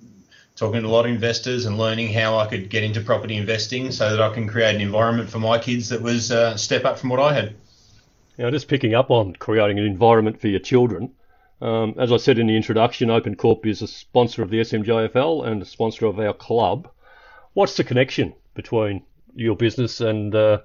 talking 0.55 0.81
to 0.81 0.87
a 0.87 0.89
lot 0.89 1.05
of 1.05 1.11
investors 1.11 1.65
and 1.65 1.77
learning 1.77 2.13
how 2.13 2.37
I 2.37 2.47
could 2.47 2.69
get 2.69 2.83
into 2.83 3.01
property 3.01 3.37
investing 3.37 3.91
so 3.91 4.09
that 4.09 4.21
I 4.21 4.33
can 4.33 4.47
create 4.47 4.75
an 4.75 4.81
environment 4.81 5.29
for 5.29 5.39
my 5.39 5.57
kids 5.57 5.89
that 5.89 6.01
was 6.01 6.31
a 6.31 6.57
step 6.57 6.85
up 6.85 6.99
from 6.99 7.09
what 7.09 7.19
I 7.19 7.33
had. 7.33 7.55
Now, 8.37 8.49
just 8.49 8.67
picking 8.67 8.95
up 8.95 9.11
on 9.11 9.35
creating 9.35 9.79
an 9.79 9.85
environment 9.85 10.41
for 10.41 10.47
your 10.47 10.59
children. 10.59 11.11
Um, 11.61 11.95
as 11.97 12.11
I 12.11 12.17
said 12.17 12.39
in 12.39 12.47
the 12.47 12.57
introduction, 12.57 13.09
OpenCorp 13.09 13.65
is 13.65 13.81
a 13.81 13.87
sponsor 13.87 14.41
of 14.41 14.49
the 14.49 14.59
SMJFL 14.59 15.47
and 15.47 15.61
a 15.61 15.65
sponsor 15.65 16.07
of 16.07 16.19
our 16.19 16.33
club. 16.33 16.89
What's 17.53 17.77
the 17.77 17.83
connection 17.83 18.33
between 18.53 19.03
your 19.35 19.55
business 19.55 20.01
and 20.01 20.33
uh, 20.33 20.59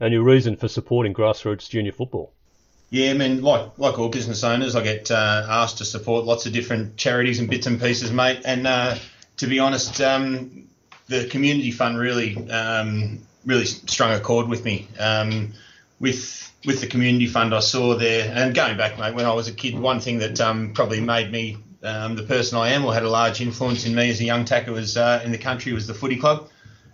and 0.00 0.12
your 0.12 0.22
reason 0.22 0.56
for 0.56 0.68
supporting 0.68 1.14
grassroots 1.14 1.68
junior 1.68 1.92
football? 1.92 2.32
Yeah, 2.90 3.10
I 3.10 3.14
mean, 3.14 3.42
like 3.42 3.78
like 3.78 3.98
all 3.98 4.08
business 4.08 4.44
owners, 4.44 4.74
I 4.74 4.82
get 4.82 5.10
uh, 5.10 5.46
asked 5.48 5.78
to 5.78 5.84
support 5.84 6.24
lots 6.24 6.46
of 6.46 6.52
different 6.52 6.96
charities 6.96 7.38
and 7.38 7.50
bits 7.50 7.66
and 7.66 7.80
pieces, 7.80 8.12
mate. 8.12 8.42
And 8.44 8.66
uh, 8.66 8.96
to 9.38 9.46
be 9.46 9.58
honest, 9.58 10.00
um, 10.00 10.68
the 11.08 11.26
community 11.26 11.70
fund 11.70 11.98
really 11.98 12.48
um, 12.50 13.20
really 13.44 13.66
strung 13.66 14.12
a 14.12 14.20
chord 14.20 14.48
with 14.48 14.64
me. 14.64 14.88
Um, 14.98 15.52
with 16.00 16.50
with 16.64 16.80
the 16.80 16.86
community 16.86 17.26
fund, 17.26 17.54
I 17.54 17.60
saw 17.60 17.94
there, 17.94 18.32
and 18.34 18.54
going 18.54 18.76
back, 18.76 18.98
mate, 18.98 19.14
when 19.14 19.26
I 19.26 19.32
was 19.32 19.48
a 19.48 19.52
kid, 19.52 19.78
one 19.78 20.00
thing 20.00 20.18
that 20.18 20.40
um, 20.40 20.72
probably 20.72 21.00
made 21.00 21.30
me 21.30 21.58
um, 21.82 22.16
the 22.16 22.22
person 22.22 22.58
I 22.58 22.70
am, 22.70 22.84
or 22.84 22.92
had 22.92 23.04
a 23.04 23.10
large 23.10 23.40
influence 23.40 23.86
in 23.86 23.94
me 23.94 24.10
as 24.10 24.20
a 24.20 24.24
young 24.24 24.44
tacker, 24.44 24.72
was 24.72 24.96
uh, 24.96 25.22
in 25.24 25.32
the 25.32 25.38
country 25.38 25.72
was 25.72 25.86
the 25.86 25.94
footy 25.94 26.16
club. 26.16 26.48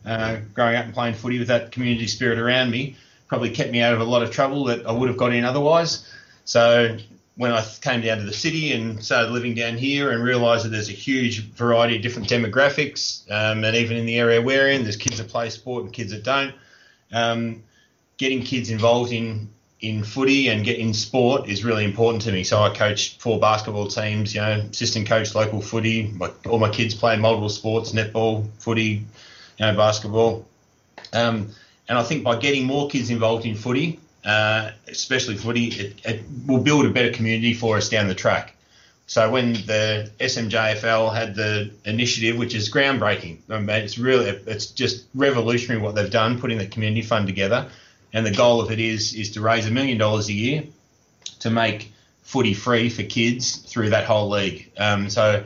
Uh, 0.05 0.37
growing 0.53 0.77
up 0.77 0.85
and 0.85 0.93
playing 0.93 1.15
footy 1.15 1.39
with 1.39 1.49
that 1.49 1.73
community 1.73 2.07
spirit 2.07 2.39
around 2.39 2.71
me 2.71 2.95
probably 3.27 3.49
kept 3.49 3.71
me 3.71 3.81
out 3.81 3.95
of 3.95 4.01
a 4.01 4.05
lot 4.05 4.23
of 4.23 4.31
trouble 4.31 4.65
that 4.65 4.87
I 4.87 4.93
would 4.93 5.09
have 5.09 5.17
got 5.17 5.33
in 5.33 5.45
otherwise. 5.45 6.07
So 6.45 6.99
when 7.37 7.53
I 7.53 7.67
came 7.81 8.03
down 8.03 8.19
to 8.19 8.25
the 8.25 8.33
city 8.33 8.73
and 8.73 9.03
started 9.03 9.33
living 9.33 9.55
down 9.55 9.77
here 9.77 10.11
and 10.13 10.23
realised 10.23 10.65
that 10.65 10.69
there's 10.69 10.89
a 10.89 10.93
huge 10.93 11.41
variety 11.53 11.97
of 11.97 12.03
different 12.03 12.29
demographics, 12.29 13.29
um, 13.31 13.65
and 13.65 13.77
even 13.77 13.97
in 13.97 14.07
the 14.07 14.19
area 14.19 14.41
we're 14.41 14.69
in, 14.69 14.83
there's 14.83 14.97
kids 14.97 15.19
that 15.19 15.29
play 15.29 15.51
sport 15.51 15.85
and 15.85 15.93
kids 15.93 16.13
that 16.13 16.23
don't. 16.23 16.55
Um, 17.13 17.63
getting 18.19 18.43
kids 18.43 18.71
involved 18.71 19.13
in 19.13 19.49
in 19.81 20.03
footy 20.03 20.49
and 20.49 20.65
get 20.65 20.79
in 20.79 20.95
sport 20.95 21.49
is 21.49 21.65
really 21.65 21.85
important 21.85 22.23
to 22.23 22.33
me. 22.33 22.45
So 22.45 22.63
I 22.63 22.71
coach 22.75 23.19
four 23.19 23.39
basketball 23.39 23.89
teams, 23.89 24.35
you 24.35 24.41
know, 24.41 24.53
assistant 24.71 25.07
coach 25.07 25.35
local 25.35 25.61
footy. 25.61 26.11
My, 26.15 26.31
all 26.47 26.59
my 26.59 26.71
kids 26.71 26.95
play 26.95 27.17
multiple 27.17 27.49
sports, 27.49 27.93
netball, 27.93 28.47
footy, 28.59 29.05
you 29.59 29.67
know, 29.67 29.77
basketball. 29.77 30.47
Um, 31.13 31.51
and 31.89 31.99
I 31.99 32.03
think 32.03 32.25
by 32.25 32.37
getting 32.37 32.65
more 32.65 32.89
kids 32.89 33.11
involved 33.11 33.45
in 33.45 33.55
footy, 33.55 34.01
uh, 34.25 34.71
especially 34.89 35.37
footy, 35.37 35.67
it, 35.67 36.01
it, 36.05 36.25
will 36.47 36.61
build 36.61 36.87
a 36.87 36.91
better 36.91 37.13
community 37.13 37.53
for 37.53 37.77
us 37.77 37.91
down 37.91 38.09
the 38.09 38.15
track. 38.15 38.57
So 39.07 39.31
when 39.31 39.53
the 39.53 40.11
SMJFL 40.19 41.15
had 41.15 41.35
the 41.35 41.71
initiative, 41.85 42.39
which 42.39 42.55
is 42.55 42.73
groundbreaking, 42.73 43.41
I 43.51 43.59
mean, 43.59 43.69
it's 43.69 43.99
really 43.99 44.31
it's 44.47 44.67
just 44.67 45.05
revolutionary 45.15 45.83
what 45.83 45.95
they've 45.95 46.11
done, 46.11 46.41
putting 46.41 46.57
the 46.57 46.67
community 46.67 47.03
fund 47.03 47.27
together 47.27 47.69
and 48.15 48.25
the 48.25 48.31
goal 48.31 48.63
of 48.63 48.71
it 48.71 48.81
is 48.81 49.13
is 49.13 49.33
to 49.33 49.43
raise 49.43 49.67
a 49.67 49.71
million 49.71 49.99
dollars 49.99 50.29
a 50.29 50.33
year 50.33 50.63
to 51.41 51.51
make 51.51 51.93
footy 52.23 52.55
free 52.55 52.89
for 52.89 53.03
kids 53.03 53.57
through 53.57 53.91
that 53.91 54.05
whole 54.05 54.31
league. 54.31 54.73
Um, 54.79 55.11
so 55.11 55.45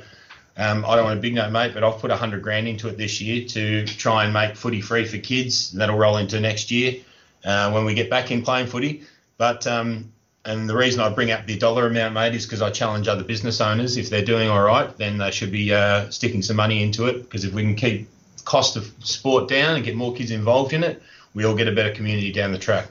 um, 0.57 0.85
I 0.85 0.95
don't 0.95 1.05
want 1.05 1.19
a 1.19 1.23
big 1.23 1.35
note, 1.35 1.51
mate, 1.51 1.73
but 1.75 1.83
I've 1.83 1.99
put 1.99 2.13
hundred 2.13 2.43
grand 2.43 2.69
into 2.69 2.89
it 2.89 2.97
this 2.97 3.21
year 3.21 3.49
to 3.49 3.85
try 3.87 4.25
and 4.25 4.33
make 4.33 4.55
footy 4.55 4.81
free 4.81 5.05
for 5.05 5.19
kids. 5.19 5.73
That'll 5.73 5.99
roll 5.99 6.19
into 6.19 6.39
next 6.39 6.71
year 6.71 7.01
uh, 7.45 7.73
when 7.73 7.85
we 7.85 7.95
get 7.95 8.11
back 8.11 8.31
in 8.31 8.43
playing 8.43 8.67
footy. 8.69 9.03
But 9.39 9.67
um, 9.67 10.13
and 10.45 10.69
the 10.69 10.77
reason 10.77 11.01
I 11.01 11.09
bring 11.11 11.31
up 11.31 11.47
the 11.47 11.57
dollar 11.57 11.87
amount, 11.87 12.15
mate, 12.15 12.35
is 12.35 12.45
because 12.45 12.63
I 12.63 12.71
challenge 12.71 13.09
other 13.09 13.25
business 13.25 13.61
owners. 13.61 13.97
If 13.97 14.11
they're 14.11 14.25
doing 14.25 14.49
all 14.49 14.63
right, 14.63 14.95
then 14.97 15.19
they 15.19 15.31
should 15.31 15.53
be 15.53 15.73
uh, 15.73 16.11
sticking 16.11 16.43
some 16.43 16.57
money 16.57 16.83
into 16.83 17.07
it. 17.07 17.23
Because 17.23 17.45
if 17.45 17.55
we 17.55 17.63
can 17.63 17.77
keep 17.77 18.09
cost 18.45 18.77
of 18.77 18.91
sport 19.01 19.49
down 19.49 19.77
and 19.77 19.85
get 19.85 19.95
more 19.95 20.15
kids 20.15 20.31
involved 20.31 20.73
in 20.73 20.83
it, 20.83 21.03
we 21.35 21.44
all 21.44 21.54
get 21.54 21.68
a 21.68 21.73
better 21.73 21.94
community 21.94 22.32
down 22.32 22.52
the 22.52 22.58
track. 22.58 22.87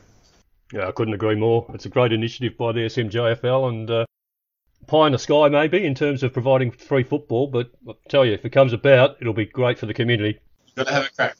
Yeah, 0.73 0.87
I 0.87 0.91
couldn't 0.91 1.13
agree 1.13 1.35
more. 1.35 1.65
It's 1.73 1.85
a 1.85 1.89
great 1.89 2.11
initiative 2.11 2.57
by 2.57 2.73
the 2.73 2.81
SMJFL 2.81 3.69
and 3.69 3.89
uh, 3.89 4.05
pie 4.87 5.07
in 5.07 5.13
the 5.13 5.19
sky 5.19 5.49
maybe 5.49 5.85
in 5.85 5.95
terms 5.95 6.23
of 6.23 6.33
providing 6.33 6.71
free 6.71 7.03
football, 7.03 7.47
but 7.47 7.71
I 7.87 7.93
tell 8.09 8.25
you, 8.25 8.33
if 8.33 8.45
it 8.45 8.49
comes 8.49 8.73
about, 8.73 9.17
it'll 9.21 9.33
be 9.33 9.45
great 9.45 9.79
for 9.79 9.85
the 9.85 9.93
community. 9.93 10.39
You've 10.65 10.75
got 10.75 10.87
to 10.87 10.93
have 10.93 11.05
a 11.05 11.09
crack. 11.09 11.37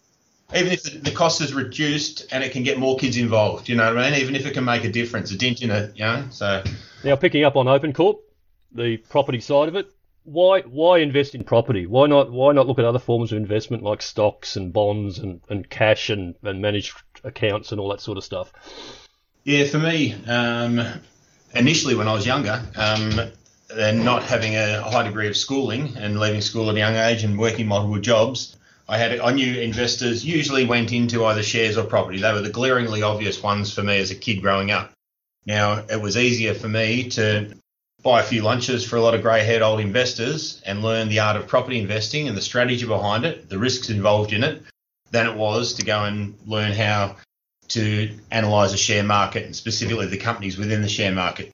Even 0.56 0.72
if 0.72 1.04
the 1.04 1.12
cost 1.12 1.42
is 1.42 1.54
reduced 1.54 2.28
and 2.32 2.42
it 2.42 2.54
can 2.54 2.64
get 2.64 2.80
more 2.80 2.98
kids 2.98 3.18
involved, 3.18 3.68
you 3.68 3.76
know 3.76 3.94
what 3.94 4.02
I 4.02 4.12
mean? 4.12 4.22
Even 4.22 4.34
if 4.34 4.46
it 4.46 4.54
can 4.54 4.64
make 4.64 4.86
a 4.86 4.92
difference, 4.92 5.32
a 5.32 5.38
dent 5.38 5.62
in 5.62 5.72
it, 5.72 5.98
you 5.98 6.06
know. 6.06 6.26
So 6.30 6.64
now 7.04 7.18
picking 7.18 7.44
up 7.44 7.58
on 7.58 7.66
OpenCorp, 7.66 8.20
the 8.72 8.96
property 8.98 9.42
side 9.42 9.68
of 9.68 9.76
it, 9.76 9.92
why 10.28 10.60
why 10.62 11.00
invest 11.00 11.36
in 11.36 11.46
property? 11.46 11.86
Why 11.86 12.06
not 12.08 12.30
why 12.30 12.52
not 12.52 12.68
look 12.68 12.80
at 12.80 12.86
other 12.86 13.00
forms 13.00 13.32
of 13.32 13.38
investment 13.38 13.82
like 13.82 14.02
stocks 14.02 14.58
and 14.58 14.74
bonds 14.74 15.20
and, 15.20 15.40
and 15.48 15.70
cash 15.70 16.10
and, 16.10 16.36
and 16.44 16.62
managed 16.62 17.02
accounts 17.24 17.72
and 17.72 17.80
all 17.80 17.90
that 17.90 18.02
sort 18.02 18.18
of 18.18 18.26
stuff? 18.26 18.52
Yeah, 19.46 19.64
for 19.66 19.80
me, 19.80 20.14
um, 20.26 20.82
initially 21.56 21.96
when 21.96 22.10
I 22.10 22.14
was 22.14 22.26
younger, 22.26 22.62
um, 22.76 23.32
and 23.74 24.04
not 24.04 24.24
having 24.24 24.58
a 24.58 24.82
high 24.82 25.04
degree 25.04 25.30
of 25.30 25.38
schooling 25.38 25.96
and 25.96 26.20
leaving 26.20 26.42
school 26.42 26.70
at 26.70 26.76
a 26.76 26.80
young 26.80 26.96
age 26.96 27.24
and 27.24 27.40
working 27.40 27.66
multiple 27.66 28.02
jobs, 28.02 28.58
I 28.90 28.98
had 28.98 29.18
I 29.22 29.32
knew 29.32 29.62
investors 29.62 30.26
usually 30.26 30.66
went 30.66 30.92
into 30.92 31.24
either 31.24 31.42
shares 31.42 31.78
or 31.78 31.86
property. 31.86 32.20
They 32.20 32.34
were 32.34 32.42
the 32.42 32.50
glaringly 32.50 33.02
obvious 33.02 33.42
ones 33.42 33.74
for 33.74 33.82
me 33.82 33.98
as 34.00 34.12
a 34.12 34.16
kid 34.16 34.42
growing 34.42 34.72
up. 34.72 34.92
Now 35.46 35.86
it 35.90 36.02
was 36.02 36.18
easier 36.18 36.54
for 36.54 36.68
me 36.68 37.08
to 37.12 37.56
buy 38.04 38.22
a 38.22 38.24
few 38.24 38.42
lunches 38.42 38.86
for 38.86 38.96
a 38.96 39.02
lot 39.02 39.16
of 39.16 39.22
grey 39.22 39.44
haired 39.44 39.62
old 39.62 39.80
investors 39.80 40.62
and 40.66 40.84
learn 40.84 41.10
the 41.10 41.20
art 41.20 41.36
of 41.36 41.48
property 41.48 41.80
investing 41.80 42.28
and 42.28 42.38
the 42.38 42.42
strategy 42.42 42.86
behind 42.86 43.26
it, 43.26 43.50
the 43.50 43.58
risks 43.58 43.90
involved 43.90 44.34
in 44.34 44.44
it, 44.44 44.62
than 45.12 45.28
it 45.28 45.36
was 45.36 45.74
to 45.74 45.84
go 45.84 46.04
and 46.04 46.38
learn 46.46 46.72
how 46.72 47.16
to 47.70 48.18
analyse 48.32 48.74
a 48.74 48.78
share 48.78 49.04
market 49.04 49.46
and 49.46 49.56
specifically 49.56 50.06
the 50.06 50.18
companies 50.18 50.58
within 50.58 50.82
the 50.82 50.90
share 50.90 51.12
market. 51.12 51.52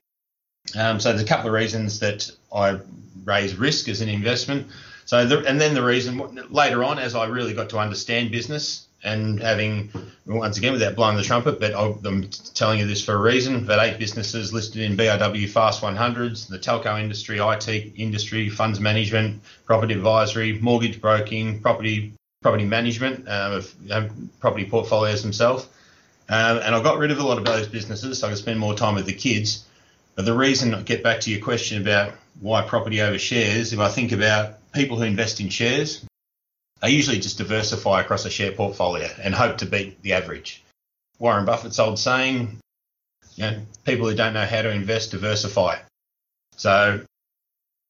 Um, 0.76 1.00
so 1.00 1.10
there's 1.10 1.22
a 1.22 1.26
couple 1.26 1.48
of 1.48 1.54
reasons 1.54 1.98
that 2.00 2.30
I 2.54 2.78
raise 3.24 3.56
risk 3.56 3.88
as 3.88 4.00
an 4.00 4.08
investment. 4.08 4.68
So 5.06 5.26
the, 5.26 5.44
and 5.44 5.60
then 5.60 5.74
the 5.74 5.82
reason 5.82 6.18
later 6.50 6.84
on, 6.84 6.98
as 6.98 7.14
I 7.14 7.26
really 7.26 7.54
got 7.54 7.70
to 7.70 7.78
understand 7.78 8.30
business 8.30 8.86
and 9.04 9.40
having, 9.40 9.92
once 10.26 10.58
again, 10.58 10.72
without 10.72 10.96
blowing 10.96 11.16
the 11.16 11.22
trumpet, 11.22 11.60
but 11.60 11.74
I'm 11.74 12.28
telling 12.54 12.78
you 12.78 12.86
this 12.86 13.04
for 13.04 13.12
a 13.12 13.18
reason, 13.20 13.66
but 13.66 13.78
eight 13.78 13.98
businesses 13.98 14.52
listed 14.52 14.82
in 14.82 14.96
BRW 14.96 15.48
Fast 15.48 15.82
100s, 15.82 16.48
the 16.48 16.58
telco 16.58 17.00
industry, 17.00 17.38
IT 17.38 17.92
industry, 17.96 18.48
funds 18.48 18.80
management, 18.80 19.42
property 19.66 19.94
advisory, 19.94 20.58
mortgage 20.58 21.00
broking, 21.00 21.60
property 21.60 22.14
property 22.42 22.64
management 22.64 23.26
um, 23.26 23.52
of 23.90 24.12
property 24.38 24.66
portfolios 24.66 25.22
themselves. 25.22 25.66
Um, 26.28 26.58
and 26.58 26.74
I 26.74 26.82
got 26.82 26.98
rid 26.98 27.10
of 27.10 27.18
a 27.18 27.22
lot 27.26 27.38
of 27.38 27.44
those 27.44 27.66
businesses 27.68 28.18
so 28.18 28.26
I 28.26 28.30
could 28.30 28.38
spend 28.38 28.60
more 28.60 28.74
time 28.74 28.94
with 28.94 29.06
the 29.06 29.14
kids. 29.14 29.64
But 30.14 30.26
the 30.26 30.34
reason 30.34 30.74
I 30.74 30.82
get 30.82 31.02
back 31.02 31.20
to 31.20 31.30
your 31.30 31.42
question 31.42 31.80
about 31.80 32.12
why 32.40 32.62
property 32.62 33.00
over 33.00 33.18
shares, 33.18 33.72
if 33.72 33.78
I 33.78 33.88
think 33.88 34.12
about 34.12 34.72
people 34.72 34.98
who 34.98 35.04
invest 35.04 35.40
in 35.40 35.48
shares, 35.48 36.04
they 36.80 36.90
usually 36.90 37.18
just 37.18 37.38
diversify 37.38 38.00
across 38.00 38.24
a 38.24 38.30
share 38.30 38.52
portfolio 38.52 39.08
and 39.22 39.34
hope 39.34 39.58
to 39.58 39.66
beat 39.66 40.00
the 40.02 40.12
average. 40.12 40.62
Warren 41.18 41.44
Buffett's 41.44 41.78
old 41.78 41.98
saying, 41.98 42.58
you 43.36 43.42
know, 43.44 43.60
people 43.84 44.08
who 44.08 44.14
don't 44.14 44.34
know 44.34 44.44
how 44.46 44.62
to 44.62 44.70
invest 44.70 45.12
diversify. 45.12 45.78
So 46.56 47.00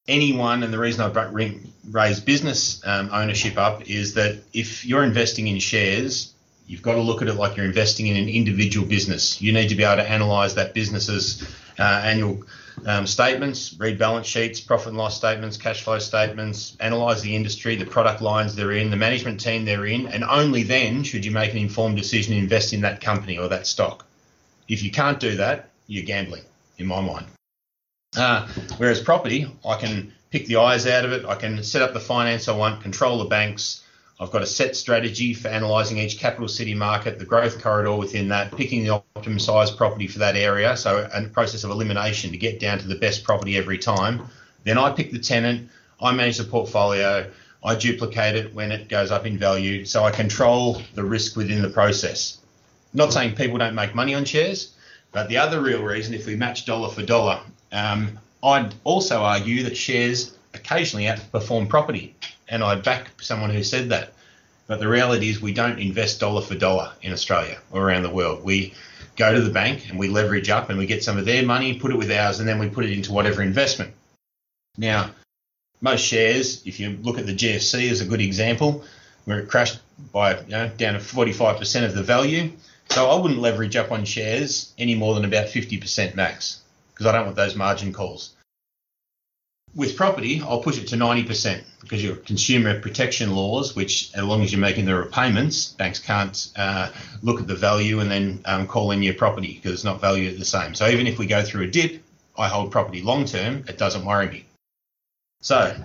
anyone, 0.09 0.63
and 0.63 0.73
the 0.73 0.79
reason 0.79 1.03
I 1.03 1.55
raise 1.91 2.21
business 2.21 2.87
um, 2.87 3.11
ownership 3.13 3.59
up 3.59 3.89
is 3.89 4.15
that 4.15 4.43
if 4.53 4.85
you're 4.85 5.05
investing 5.05 5.49
in 5.49 5.59
shares, 5.59 6.35
you've 6.67 6.83
got 6.83 6.95
to 6.95 7.03
look 7.03 7.23
at 7.23 7.29
it 7.29 7.35
like 7.35 7.57
you're 7.57 7.67
investing 7.67 8.07
in 8.07 8.17
an 8.17 8.29
individual 8.29 8.87
business. 8.87 9.41
You 9.41 9.53
need 9.53 9.69
to 9.69 9.75
be 9.75 9.85
able 9.85 10.03
to 10.03 10.13
analyse 10.13 10.55
that 10.55 10.75
business's 10.75 11.43
uh, 11.79 11.83
annual 11.83 12.45
um, 12.87 13.07
statements, 13.07 13.75
read 13.79 13.99
balance 13.99 14.27
sheets, 14.27 14.61
profit 14.61 14.89
and 14.89 14.97
loss 14.97 15.17
statements, 15.17 15.57
cash 15.57 15.83
flow 15.83 15.99
statements, 15.99 16.77
analyse 16.81 17.21
the 17.21 17.35
industry, 17.35 17.77
the 17.77 17.87
product 17.87 18.21
lines 18.21 18.55
they're 18.55 18.73
in, 18.73 18.91
the 18.91 18.97
management 18.97 19.41
team 19.41 19.65
they're 19.65 19.87
in, 19.87 20.07
and 20.09 20.25
only 20.25 20.63
then 20.63 21.03
should 21.03 21.25
you 21.25 21.31
make 21.31 21.53
an 21.53 21.59
informed 21.59 21.97
decision 21.97 22.35
to 22.35 22.39
invest 22.39 22.73
in 22.73 22.81
that 22.81 23.01
company 23.01 23.39
or 23.39 23.49
that 23.49 23.67
stock. 23.67 24.05
If 24.69 24.83
you 24.83 24.91
can't 24.91 25.21
do 25.21 25.37
that, 25.37 25.71
you're 25.87 26.05
gambling, 26.05 26.43
in 26.79 26.87
my 26.87 27.01
mind. 27.01 27.27
Uh, 28.17 28.47
whereas 28.77 29.01
property, 29.01 29.47
I 29.65 29.77
can 29.77 30.13
pick 30.31 30.47
the 30.47 30.57
eyes 30.57 30.87
out 30.87 31.05
of 31.05 31.13
it, 31.13 31.25
I 31.25 31.37
can 31.37 31.63
set 31.63 31.83
up 31.83 31.93
the 31.93 32.01
finance 32.01 32.49
I 32.49 32.57
want, 32.57 32.83
control 32.83 33.19
the 33.19 33.27
banks, 33.27 33.84
I've 34.21 34.31
got 34.31 34.43
a 34.43 34.47
set 34.47 34.77
strategy 34.77 35.35
for 35.35 35.49
analysing 35.49 35.99
each 35.99 36.19
capital 36.19 36.47
city 36.47 36.73
market, 36.73 37.19
the 37.19 37.25
growth 37.25 37.61
corridor 37.61 37.97
within 37.97 38.29
that, 38.29 38.57
picking 38.57 38.85
the 38.85 38.91
optimum 38.91 39.41
size 39.41 39.73
property 39.73 40.07
for 40.07 40.21
that 40.21 40.37
area. 40.37 40.77
So 40.77 41.09
a 41.13 41.23
process 41.29 41.65
of 41.65 41.71
elimination 41.71 42.31
to 42.31 42.37
get 42.37 42.61
down 42.61 42.79
to 42.79 42.87
the 42.87 42.95
best 42.95 43.25
property 43.25 43.57
every 43.57 43.79
time. 43.79 44.23
Then 44.63 44.79
I 44.79 44.93
pick 44.93 45.11
the 45.11 45.19
tenant, 45.19 45.69
I 46.01 46.13
manage 46.13 46.39
the 46.39 46.45
portfolio, 46.45 47.29
I 47.65 47.75
duplicate 47.75 48.37
it 48.37 48.55
when 48.55 48.71
it 48.71 48.89
goes 48.89 49.11
up 49.11 49.27
in 49.27 49.37
value. 49.37 49.85
So 49.85 50.05
I 50.05 50.13
control 50.13 50.81
the 50.95 51.03
risk 51.03 51.35
within 51.35 51.61
the 51.61 51.71
process. 51.71 52.39
Not 52.93 53.13
saying 53.13 53.35
people 53.35 53.59
don't 53.59 53.75
make 53.75 53.97
money 53.97 54.15
on 54.15 54.25
shares, 54.25 54.77
but 55.11 55.29
the 55.29 55.39
other 55.39 55.61
real 55.61 55.83
reason, 55.83 56.15
if 56.15 56.27
we 56.27 56.37
match 56.37 56.67
dollar 56.67 56.89
for 56.89 57.03
dollar, 57.03 57.41
um, 57.73 58.19
I'd 58.45 58.75
also 58.85 59.23
argue 59.23 59.65
that 59.65 59.77
shares 59.77 60.37
occasionally 60.55 61.07
outperform 61.07 61.69
property 61.69 62.15
and 62.49 62.63
I 62.63 62.77
back 62.77 63.11
someone 63.21 63.51
who 63.51 63.63
said 63.63 63.91
that. 63.91 64.13
But 64.67 64.81
the 64.81 64.89
reality 64.89 65.29
is, 65.29 65.41
we 65.41 65.53
don't 65.53 65.79
invest 65.79 66.21
dollar 66.21 66.41
for 66.41 66.55
dollar 66.55 66.93
in 67.03 67.13
Australia 67.13 67.59
or 67.71 67.83
around 67.83 68.03
the 68.03 68.11
world. 68.11 68.43
We 68.43 68.73
go 69.17 69.33
to 69.33 69.41
the 69.41 69.51
bank 69.51 69.91
and 69.91 69.99
we 69.99 70.09
leverage 70.09 70.49
up 70.49 70.71
and 70.71 70.79
we 70.79 70.87
get 70.87 71.05
some 71.05 71.19
of 71.19 71.27
their 71.27 71.45
money, 71.45 71.79
put 71.79 71.91
it 71.91 71.99
with 71.99 72.11
ours, 72.11 72.41
and 72.41 72.49
then 72.49 72.59
we 72.59 72.69
put 72.69 72.85
it 72.85 72.93
into 72.93 73.13
whatever 73.13 73.43
investment. 73.43 73.93
Now, 74.79 75.11
most 75.81 76.01
shares, 76.01 76.67
if 76.67 76.81
you 76.81 76.99
look 77.03 77.19
at 77.19 77.27
the 77.27 77.35
GFC 77.35 77.91
as 77.91 78.01
a 78.01 78.07
good 78.07 78.23
example, 78.23 78.85
where 79.25 79.41
it 79.41 79.49
crashed 79.49 79.81
by 80.13 80.41
you 80.41 80.51
know, 80.51 80.69
down 80.77 80.95
to 80.95 80.99
45% 80.99 81.85
of 81.85 81.95
the 81.95 82.03
value. 82.03 82.53
So 82.91 83.09
I 83.09 83.21
wouldn't 83.21 83.41
leverage 83.41 83.77
up 83.77 83.93
on 83.93 84.05
shares 84.05 84.73
any 84.79 84.95
more 84.95 85.15
than 85.15 85.25
about 85.25 85.47
50% 85.47 86.15
max 86.15 86.61
because 86.93 87.07
I 87.07 87.13
don't 87.13 87.25
want 87.25 87.37
those 87.37 87.57
margin 87.57 87.93
calls 87.93 88.35
with 89.77 89.97
property, 89.97 90.41
I'll 90.41 90.61
push 90.61 90.79
it 90.79 90.89
to 90.89 90.97
90% 90.97 91.63
because 91.81 92.03
your 92.03 92.17
consumer 92.17 92.79
protection 92.81 93.35
laws, 93.35 93.75
which 93.75 94.11
as 94.15 94.23
long 94.23 94.43
as 94.43 94.53
you're 94.53 94.61
making 94.61 94.85
the 94.85 94.95
repayments, 94.95 95.69
banks 95.73 95.99
can't 95.99 96.49
uh, 96.57 96.91
look 97.23 97.41
at 97.41 97.47
the 97.47 97.55
value 97.55 98.01
and 98.01 98.11
then 98.11 98.41
um, 98.45 98.67
call 98.67 98.93
in 98.93 99.03
your 99.03 99.15
property 99.15 99.55
because 99.55 99.73
it's 99.73 99.85
not 99.85 100.01
valued 100.01 100.39
the 100.39 100.45
same. 100.45 100.75
So 100.75 100.89
even 100.89 101.07
if 101.07 101.19
we 101.19 101.27
go 101.27 101.43
through 101.43 101.65
a 101.65 101.67
dip, 101.67 102.03
I 102.39 102.49
hold 102.49 102.71
property 102.71 103.03
long 103.03 103.25
term, 103.25 103.65
it 103.69 103.79
doesn't 103.79 104.05
worry 104.05 104.29
me. 104.29 104.45
So 105.41 105.77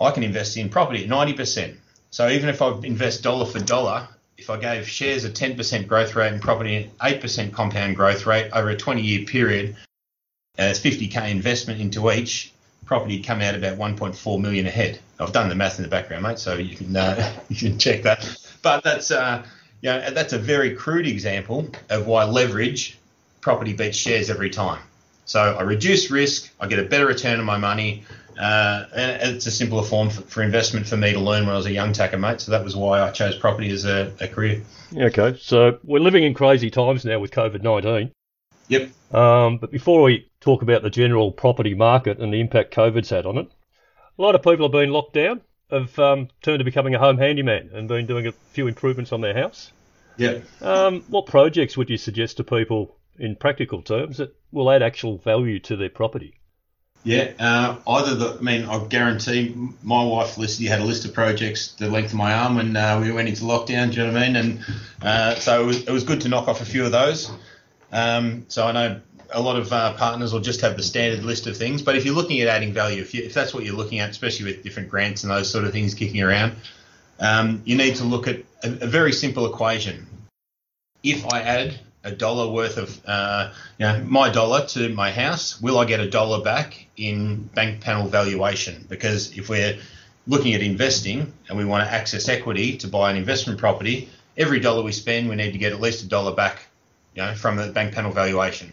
I 0.00 0.10
can 0.10 0.22
invest 0.22 0.56
in 0.56 0.68
property 0.68 1.04
at 1.04 1.10
90%. 1.10 1.76
So 2.10 2.28
even 2.28 2.48
if 2.48 2.62
I 2.62 2.70
invest 2.78 3.22
dollar 3.22 3.46
for 3.46 3.58
dollar, 3.58 4.08
if 4.36 4.50
I 4.50 4.58
gave 4.58 4.88
shares 4.88 5.24
a 5.24 5.30
10% 5.30 5.86
growth 5.88 6.14
rate 6.14 6.32
and 6.32 6.40
property 6.40 6.76
an 6.76 6.90
8% 7.00 7.52
compound 7.52 7.96
growth 7.96 8.24
rate 8.26 8.50
over 8.52 8.70
a 8.70 8.76
20 8.76 9.02
year 9.02 9.24
period, 9.24 9.76
as 10.56 10.80
50k 10.80 11.30
investment 11.30 11.80
into 11.80 12.10
each, 12.10 12.52
property 12.88 13.22
come 13.22 13.40
out 13.42 13.54
about 13.54 13.76
1.4 13.76 14.40
million 14.40 14.66
ahead. 14.66 14.98
I've 15.20 15.32
done 15.32 15.48
the 15.48 15.54
math 15.54 15.78
in 15.78 15.82
the 15.82 15.90
background, 15.90 16.22
mate, 16.24 16.38
so 16.38 16.54
you 16.54 16.74
can 16.74 16.96
uh, 16.96 17.32
you 17.48 17.56
can 17.56 17.78
check 17.78 18.02
that. 18.02 18.26
But 18.62 18.82
that's 18.82 19.12
uh, 19.12 19.44
you 19.82 19.90
know 19.90 20.10
that's 20.10 20.32
a 20.32 20.38
very 20.38 20.74
crude 20.74 21.06
example 21.06 21.68
of 21.90 22.06
why 22.06 22.24
leverage 22.24 22.98
property 23.40 23.74
beats 23.74 23.96
shares 23.96 24.30
every 24.30 24.50
time. 24.50 24.82
So 25.26 25.40
I 25.40 25.62
reduce 25.62 26.10
risk, 26.10 26.50
I 26.58 26.66
get 26.66 26.78
a 26.78 26.84
better 26.84 27.06
return 27.06 27.38
on 27.38 27.44
my 27.44 27.58
money, 27.58 28.04
uh, 28.40 28.86
and 28.94 29.34
it's 29.34 29.46
a 29.46 29.50
simpler 29.50 29.82
form 29.82 30.08
for, 30.08 30.22
for, 30.22 30.42
investment 30.42 30.86
for 30.86 30.96
me 30.96 31.12
to 31.12 31.20
learn 31.20 31.44
when 31.44 31.54
I 31.54 31.58
was 31.58 31.66
a 31.66 31.72
young 31.72 31.92
tacker, 31.92 32.16
mate. 32.16 32.40
So 32.40 32.52
that 32.52 32.64
was 32.64 32.74
why 32.74 33.02
I 33.02 33.10
chose 33.10 33.36
property 33.36 33.70
as 33.70 33.84
a, 33.84 34.10
a 34.20 34.28
career. 34.28 34.62
Okay, 34.96 35.38
so 35.38 35.78
we're 35.84 36.00
living 36.00 36.24
in 36.24 36.32
crazy 36.32 36.70
times 36.70 37.04
now 37.04 37.18
with 37.18 37.30
COVID 37.30 37.62
19. 37.62 38.10
Yep. 38.68 39.14
Um, 39.14 39.58
but 39.58 39.70
before 39.70 40.02
we 40.02 40.27
talk 40.40 40.62
about 40.62 40.82
the 40.82 40.90
general 40.90 41.32
property 41.32 41.74
market 41.74 42.18
and 42.18 42.32
the 42.32 42.40
impact 42.40 42.74
COVID's 42.74 43.10
had 43.10 43.26
on 43.26 43.38
it, 43.38 43.50
a 44.18 44.22
lot 44.22 44.34
of 44.34 44.42
people 44.42 44.66
have 44.66 44.72
been 44.72 44.90
locked 44.90 45.14
down, 45.14 45.40
have 45.70 45.98
um, 45.98 46.28
turned 46.42 46.58
to 46.58 46.64
becoming 46.64 46.94
a 46.94 46.98
home 46.98 47.18
handyman 47.18 47.70
and 47.72 47.88
been 47.88 48.06
doing 48.06 48.26
a 48.26 48.32
few 48.52 48.66
improvements 48.66 49.12
on 49.12 49.20
their 49.20 49.34
house. 49.34 49.72
Yeah. 50.16 50.38
Um, 50.60 51.02
what 51.08 51.26
projects 51.26 51.76
would 51.76 51.90
you 51.90 51.96
suggest 51.96 52.38
to 52.38 52.44
people 52.44 52.96
in 53.18 53.36
practical 53.36 53.82
terms 53.82 54.18
that 54.18 54.34
will 54.52 54.70
add 54.70 54.82
actual 54.82 55.18
value 55.18 55.58
to 55.60 55.76
their 55.76 55.90
property? 55.90 56.34
Yeah, 57.04 57.30
uh, 57.38 57.76
either 57.86 58.14
the, 58.16 58.38
I 58.38 58.40
mean, 58.40 58.64
I 58.64 58.84
guarantee 58.84 59.54
my 59.82 60.04
wife 60.04 60.36
listed, 60.36 60.66
had 60.66 60.80
a 60.80 60.84
list 60.84 61.04
of 61.04 61.14
projects 61.14 61.72
the 61.72 61.88
length 61.88 62.10
of 62.10 62.18
my 62.18 62.34
arm 62.34 62.56
when 62.56 62.76
uh, 62.76 63.00
we 63.00 63.12
went 63.12 63.28
into 63.28 63.44
lockdown, 63.44 63.92
do 63.92 64.00
you 64.00 64.06
know 64.06 64.12
what 64.12 64.22
I 64.22 64.26
mean? 64.26 64.36
And 64.36 64.64
uh, 65.00 65.34
so 65.36 65.62
it 65.62 65.64
was, 65.64 65.84
it 65.84 65.90
was 65.90 66.02
good 66.02 66.20
to 66.22 66.28
knock 66.28 66.48
off 66.48 66.60
a 66.60 66.64
few 66.64 66.84
of 66.84 66.92
those. 66.92 67.30
Um, 67.92 68.46
so 68.48 68.66
I 68.66 68.72
know 68.72 69.00
a 69.30 69.40
lot 69.40 69.56
of 69.56 69.72
uh, 69.72 69.92
partners 69.94 70.32
will 70.32 70.40
just 70.40 70.60
have 70.62 70.76
the 70.76 70.82
standard 70.82 71.24
list 71.24 71.46
of 71.46 71.56
things. 71.56 71.82
But 71.82 71.96
if 71.96 72.04
you're 72.04 72.14
looking 72.14 72.40
at 72.40 72.48
adding 72.48 72.72
value, 72.72 73.02
if, 73.02 73.14
you, 73.14 73.22
if 73.22 73.34
that's 73.34 73.52
what 73.52 73.64
you're 73.64 73.76
looking 73.76 73.98
at, 73.98 74.10
especially 74.10 74.46
with 74.46 74.62
different 74.62 74.88
grants 74.88 75.22
and 75.22 75.30
those 75.30 75.50
sort 75.50 75.64
of 75.64 75.72
things 75.72 75.94
kicking 75.94 76.22
around, 76.22 76.56
um, 77.20 77.62
you 77.64 77.76
need 77.76 77.96
to 77.96 78.04
look 78.04 78.28
at 78.28 78.36
a, 78.62 78.70
a, 78.84 78.86
very 78.86 79.12
simple 79.12 79.46
equation. 79.46 80.06
If 81.02 81.26
I 81.32 81.42
add 81.42 81.78
a 82.04 82.12
dollar 82.12 82.50
worth 82.50 82.78
of 82.78 83.00
uh, 83.06 83.52
you 83.78 83.86
know, 83.86 84.04
my 84.04 84.30
dollar 84.30 84.66
to 84.66 84.88
my 84.90 85.10
house, 85.10 85.60
will 85.60 85.78
I 85.78 85.84
get 85.84 86.00
a 86.00 86.08
dollar 86.08 86.42
back 86.42 86.86
in 86.96 87.42
bank 87.42 87.80
panel 87.80 88.08
valuation? 88.08 88.86
Because 88.88 89.36
if 89.36 89.48
we're 89.48 89.78
looking 90.26 90.54
at 90.54 90.62
investing 90.62 91.32
and 91.48 91.58
we 91.58 91.64
want 91.64 91.86
to 91.86 91.92
access 91.92 92.28
equity 92.28 92.76
to 92.78 92.88
buy 92.88 93.10
an 93.10 93.16
investment 93.16 93.58
property, 93.58 94.08
every 94.36 94.60
dollar 94.60 94.82
we 94.82 94.92
spend, 94.92 95.28
we 95.28 95.36
need 95.36 95.52
to 95.52 95.58
get 95.58 95.72
at 95.72 95.80
least 95.80 96.04
a 96.04 96.08
dollar 96.08 96.34
back 96.34 96.60
you 97.14 97.22
know, 97.22 97.34
from 97.34 97.56
the 97.56 97.66
bank 97.68 97.94
panel 97.94 98.12
valuation. 98.12 98.72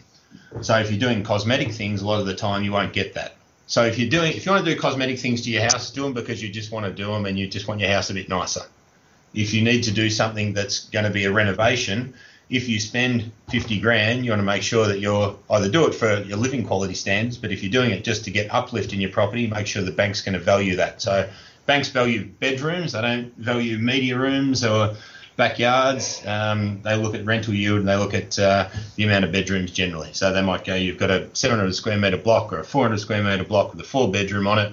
So 0.60 0.78
if 0.78 0.90
you're 0.90 1.00
doing 1.00 1.22
cosmetic 1.22 1.72
things, 1.72 2.02
a 2.02 2.06
lot 2.06 2.20
of 2.20 2.26
the 2.26 2.34
time 2.34 2.62
you 2.62 2.72
won't 2.72 2.92
get 2.92 3.14
that. 3.14 3.36
So 3.66 3.84
if 3.84 3.98
you're 3.98 4.10
doing, 4.10 4.32
if 4.32 4.46
you 4.46 4.52
want 4.52 4.64
to 4.64 4.74
do 4.74 4.80
cosmetic 4.80 5.18
things 5.18 5.42
to 5.42 5.50
your 5.50 5.62
house, 5.62 5.90
do 5.90 6.02
them 6.02 6.12
because 6.12 6.42
you 6.42 6.48
just 6.48 6.70
want 6.70 6.86
to 6.86 6.92
do 6.92 7.06
them 7.12 7.26
and 7.26 7.38
you 7.38 7.48
just 7.48 7.66
want 7.66 7.80
your 7.80 7.90
house 7.90 8.10
a 8.10 8.14
bit 8.14 8.28
nicer. 8.28 8.62
If 9.34 9.52
you 9.52 9.62
need 9.62 9.82
to 9.82 9.90
do 9.90 10.08
something 10.08 10.52
that's 10.52 10.88
going 10.90 11.04
to 11.04 11.10
be 11.10 11.24
a 11.24 11.32
renovation, 11.32 12.14
if 12.48 12.68
you 12.68 12.78
spend 12.78 13.32
50 13.50 13.80
grand, 13.80 14.24
you 14.24 14.30
want 14.30 14.40
to 14.40 14.46
make 14.46 14.62
sure 14.62 14.86
that 14.86 15.00
you're 15.00 15.36
either 15.50 15.68
do 15.68 15.86
it 15.86 15.94
for 15.94 16.22
your 16.22 16.38
living 16.38 16.64
quality 16.64 16.94
standards, 16.94 17.36
but 17.36 17.50
if 17.50 17.62
you're 17.62 17.72
doing 17.72 17.90
it 17.90 18.04
just 18.04 18.24
to 18.24 18.30
get 18.30 18.54
uplift 18.54 18.92
in 18.92 19.00
your 19.00 19.10
property, 19.10 19.48
make 19.48 19.66
sure 19.66 19.82
the 19.82 19.90
bank's 19.90 20.22
going 20.22 20.34
to 20.34 20.38
value 20.38 20.76
that. 20.76 21.02
So 21.02 21.28
banks 21.66 21.88
value 21.88 22.24
bedrooms, 22.24 22.92
they 22.92 23.02
don't 23.02 23.36
value 23.36 23.78
media 23.78 24.16
rooms 24.16 24.64
or 24.64 24.94
backyards. 25.36 26.22
Um, 26.26 26.80
they 26.82 26.96
look 26.96 27.14
at 27.14 27.24
rental 27.24 27.54
yield 27.54 27.80
and 27.80 27.88
they 27.88 27.96
look 27.96 28.14
at 28.14 28.38
uh, 28.38 28.68
the 28.96 29.04
amount 29.04 29.24
of 29.24 29.32
bedrooms 29.32 29.70
generally. 29.70 30.12
So 30.12 30.32
they 30.32 30.42
might 30.42 30.64
go, 30.64 30.74
you've 30.74 30.98
got 30.98 31.10
a 31.10 31.28
700 31.34 31.74
square 31.74 31.98
metre 31.98 32.16
block 32.16 32.52
or 32.52 32.60
a 32.60 32.64
400 32.64 32.98
square 32.98 33.22
metre 33.22 33.44
block 33.44 33.72
with 33.72 33.80
a 33.80 33.84
four 33.84 34.10
bedroom 34.10 34.46
on 34.46 34.58
it. 34.58 34.72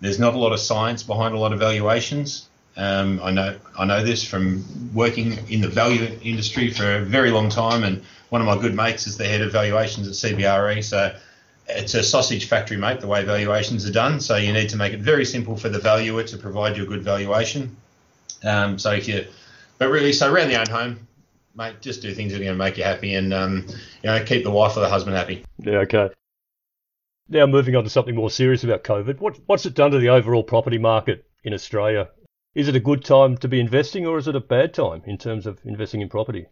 There's 0.00 0.18
not 0.18 0.34
a 0.34 0.38
lot 0.38 0.52
of 0.52 0.60
science 0.60 1.02
behind 1.02 1.34
a 1.34 1.38
lot 1.38 1.52
of 1.52 1.58
valuations. 1.58 2.48
Um, 2.76 3.20
I 3.22 3.30
know 3.30 3.56
I 3.78 3.84
know 3.84 4.02
this 4.02 4.26
from 4.26 4.64
working 4.92 5.38
in 5.48 5.60
the 5.60 5.68
value 5.68 6.18
industry 6.22 6.70
for 6.70 6.96
a 6.96 7.00
very 7.00 7.30
long 7.30 7.48
time, 7.48 7.84
and 7.84 8.02
one 8.30 8.40
of 8.40 8.48
my 8.48 8.60
good 8.60 8.74
mates 8.74 9.06
is 9.06 9.16
the 9.16 9.24
head 9.24 9.42
of 9.42 9.52
valuations 9.52 10.08
at 10.08 10.14
CBRE. 10.14 10.82
So 10.82 11.14
it's 11.68 11.94
a 11.94 12.02
sausage 12.02 12.48
factory, 12.48 12.76
mate. 12.76 13.00
The 13.00 13.06
way 13.06 13.24
valuations 13.24 13.88
are 13.88 13.92
done, 13.92 14.20
so 14.20 14.36
you 14.36 14.52
need 14.52 14.68
to 14.70 14.76
make 14.76 14.92
it 14.92 15.00
very 15.00 15.24
simple 15.24 15.56
for 15.56 15.68
the 15.68 15.78
valuer 15.78 16.24
to 16.24 16.36
provide 16.36 16.76
you 16.76 16.82
a 16.82 16.86
good 16.86 17.02
valuation. 17.02 17.76
Um, 18.42 18.76
so 18.78 18.90
if 18.90 19.06
you 19.06 19.24
but 19.78 19.90
really, 19.90 20.12
so 20.12 20.32
around 20.32 20.48
the 20.48 20.58
own 20.58 20.68
home, 20.68 21.06
mate, 21.54 21.80
just 21.80 22.02
do 22.02 22.12
things 22.14 22.32
that 22.32 22.40
are 22.40 22.44
going 22.44 22.56
to 22.56 22.64
make 22.64 22.78
you 22.78 22.84
happy 22.84 23.14
and 23.14 23.32
um, 23.32 23.66
you 24.02 24.10
know 24.10 24.22
keep 24.24 24.44
the 24.44 24.50
wife 24.50 24.76
or 24.76 24.80
the 24.80 24.88
husband 24.88 25.16
happy. 25.16 25.44
Yeah, 25.58 25.78
okay. 25.78 26.10
Now 27.28 27.46
moving 27.46 27.74
on 27.74 27.84
to 27.84 27.90
something 27.90 28.14
more 28.14 28.30
serious 28.30 28.64
about 28.64 28.84
COVID. 28.84 29.18
What, 29.18 29.38
what's 29.46 29.64
it 29.64 29.74
done 29.74 29.92
to 29.92 29.98
the 29.98 30.10
overall 30.10 30.42
property 30.42 30.78
market 30.78 31.24
in 31.42 31.54
Australia? 31.54 32.10
Is 32.54 32.68
it 32.68 32.76
a 32.76 32.80
good 32.80 33.04
time 33.04 33.36
to 33.38 33.48
be 33.48 33.60
investing, 33.60 34.06
or 34.06 34.18
is 34.18 34.28
it 34.28 34.36
a 34.36 34.40
bad 34.40 34.74
time 34.74 35.02
in 35.06 35.18
terms 35.18 35.46
of 35.46 35.58
investing 35.64 36.02
in 36.02 36.08
property? 36.08 36.46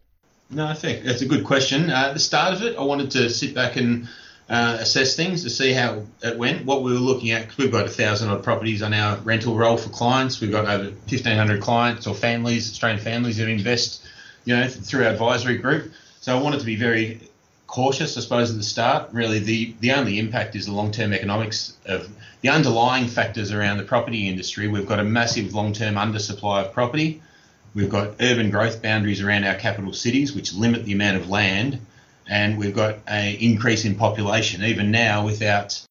No, 0.49 0.65
I 0.65 0.73
think 0.73 1.03
that's 1.03 1.21
a 1.21 1.25
good 1.25 1.45
question. 1.45 1.89
Uh, 1.89 2.07
at 2.07 2.13
the 2.13 2.19
start 2.19 2.53
of 2.53 2.63
it, 2.63 2.77
I 2.77 2.83
wanted 2.83 3.11
to 3.11 3.29
sit 3.29 3.55
back 3.55 3.75
and 3.77 4.09
uh, 4.49 4.77
assess 4.79 5.15
things 5.15 5.43
to 5.43 5.49
see 5.49 5.71
how 5.71 6.03
it 6.21 6.37
went. 6.37 6.65
What 6.65 6.83
we 6.83 6.91
were 6.91 6.99
looking 6.99 7.31
at, 7.31 7.43
because 7.43 7.57
we've 7.57 7.71
got 7.71 7.85
a 7.85 7.89
thousand 7.89 8.29
odd 8.29 8.43
properties 8.43 8.81
on 8.81 8.93
our 8.93 9.17
rental 9.17 9.55
roll 9.55 9.77
for 9.77 9.89
clients. 9.89 10.41
We've 10.41 10.51
got 10.51 10.65
over 10.65 10.85
1,500 10.85 11.61
clients 11.61 12.07
or 12.07 12.13
families, 12.13 12.69
Australian 12.69 12.99
families 12.99 13.37
that 13.37 13.47
invest, 13.47 14.05
you 14.45 14.55
know, 14.55 14.67
through 14.67 15.05
our 15.05 15.11
advisory 15.11 15.57
group. 15.57 15.93
So 16.21 16.37
I 16.37 16.41
wanted 16.41 16.59
to 16.59 16.65
be 16.65 16.75
very 16.75 17.19
cautious, 17.67 18.17
I 18.17 18.21
suppose, 18.21 18.51
at 18.51 18.57
the 18.57 18.63
start. 18.63 19.09
Really, 19.13 19.39
the, 19.39 19.73
the 19.79 19.93
only 19.93 20.19
impact 20.19 20.55
is 20.55 20.65
the 20.65 20.73
long 20.73 20.91
term 20.91 21.13
economics 21.13 21.75
of 21.85 22.09
the 22.41 22.49
underlying 22.49 23.07
factors 23.07 23.51
around 23.51 23.77
the 23.77 23.83
property 23.83 24.27
industry. 24.27 24.67
We've 24.67 24.85
got 24.85 24.99
a 24.99 25.03
massive 25.03 25.53
long 25.53 25.73
term 25.73 25.95
undersupply 25.95 26.65
of 26.65 26.73
property. 26.73 27.21
We've 27.73 27.89
got 27.89 28.15
urban 28.19 28.51
growth 28.51 28.81
boundaries 28.81 29.21
around 29.21 29.45
our 29.45 29.55
capital 29.55 29.93
cities, 29.93 30.35
which 30.35 30.53
limit 30.53 30.85
the 30.85 30.91
amount 30.91 31.17
of 31.17 31.29
land, 31.29 31.79
and 32.27 32.57
we've 32.57 32.75
got 32.75 32.97
an 33.07 33.35
increase 33.35 33.85
in 33.85 33.95
population. 33.95 34.63
Even 34.63 34.91
now, 34.91 35.25
without 35.25 35.85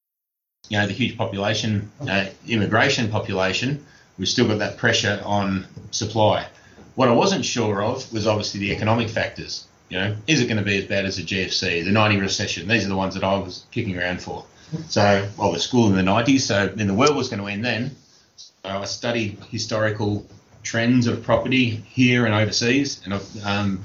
you 0.69 0.79
know 0.79 0.87
the 0.87 0.93
huge 0.93 1.17
population, 1.17 1.91
uh, 2.09 2.27
immigration 2.47 3.09
population, 3.09 3.85
we've 4.19 4.29
still 4.29 4.49
got 4.49 4.59
that 4.59 4.77
pressure 4.77 5.21
on 5.25 5.67
supply. 5.91 6.47
What 6.95 7.09
I 7.09 7.13
wasn't 7.13 7.45
sure 7.45 7.83
of 7.83 8.11
was 8.13 8.27
obviously 8.27 8.61
the 8.61 8.73
economic 8.73 9.09
factors. 9.09 9.67
You 9.89 9.99
know, 9.99 10.17
is 10.27 10.41
it 10.41 10.47
going 10.47 10.59
to 10.59 10.65
be 10.65 10.79
as 10.79 10.87
bad 10.87 11.05
as 11.05 11.17
the 11.17 11.23
GFC, 11.23 11.85
the 11.85 11.91
90 11.91 12.19
recession? 12.19 12.67
These 12.67 12.87
are 12.87 12.89
the 12.89 12.97
ones 12.97 13.15
that 13.15 13.25
I 13.25 13.37
was 13.37 13.67
kicking 13.71 13.99
around 13.99 14.23
for. 14.23 14.47
So, 14.89 15.29
well, 15.37 15.49
I 15.49 15.53
was 15.53 15.63
school 15.63 15.89
in 15.89 15.95
the 15.95 16.11
90s, 16.11 16.41
so 16.41 16.67
then 16.69 16.87
the 16.87 16.95
world 16.95 17.15
was 17.15 17.29
going 17.29 17.43
to 17.43 17.49
end 17.49 17.63
then. 17.63 17.95
So 18.37 18.51
I 18.65 18.85
studied 18.87 19.39
historical 19.51 20.27
trends 20.63 21.07
of 21.07 21.23
property 21.23 21.69
here 21.71 22.25
and 22.25 22.35
overseas, 22.35 23.03
and 23.05 23.13
I've 23.13 23.45
um, 23.45 23.85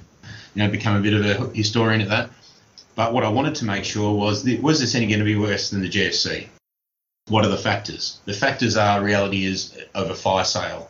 you 0.58 0.64
know 0.64 0.72
become 0.72 0.96
a 0.96 1.02
bit 1.02 1.14
of 1.14 1.24
a 1.24 1.56
historian 1.56 2.02
at 2.02 2.10
that. 2.10 2.32
But 2.96 3.14
what 3.14 3.24
I 3.24 3.30
wanted 3.30 3.54
to 3.56 3.66
make 3.66 3.84
sure 3.84 4.16
was 4.16 4.44
that, 4.44 4.60
was 4.60 4.80
this 4.80 4.96
any 4.96 5.06
going 5.06 5.20
to 5.20 5.26
be 5.26 5.36
worse 5.36 5.70
than 5.70 5.82
the 5.82 5.90
GFC? 5.90 6.48
What 7.28 7.46
are 7.46 7.50
the 7.50 7.58
factors? 7.58 8.20
The 8.26 8.34
factors 8.34 8.76
are 8.76 9.04
reality 9.04 9.46
is 9.46 9.78
of 9.94 10.10
a 10.10 10.16
fire 10.16 10.46
sale. 10.46 10.90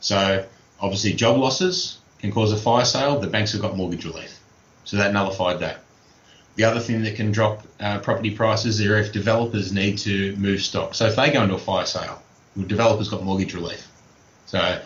So 0.00 0.44
obviously 0.78 1.14
job 1.14 1.38
losses 1.38 1.98
can 2.18 2.30
cause 2.30 2.52
a 2.52 2.58
fire 2.58 2.84
sale. 2.84 3.18
The 3.18 3.26
banks 3.26 3.52
have 3.52 3.62
got 3.62 3.74
mortgage 3.74 4.04
relief, 4.04 4.38
so 4.84 4.98
that 4.98 5.14
nullified 5.14 5.60
that. 5.60 5.78
The 6.56 6.64
other 6.64 6.80
thing 6.80 7.02
that 7.04 7.16
can 7.16 7.32
drop 7.32 7.62
uh, 7.80 8.00
property 8.00 8.32
prices 8.32 8.80
is 8.80 8.86
if 8.86 9.12
developers 9.14 9.72
need 9.72 9.96
to 9.98 10.36
move 10.36 10.60
stock. 10.60 10.94
So 10.94 11.06
if 11.06 11.16
they 11.16 11.30
go 11.30 11.42
into 11.42 11.54
a 11.54 11.58
fire 11.58 11.86
sale, 11.86 12.22
the 12.54 12.64
developers 12.64 13.08
got 13.08 13.22
mortgage 13.22 13.54
relief. 13.54 13.88
So 14.44 14.78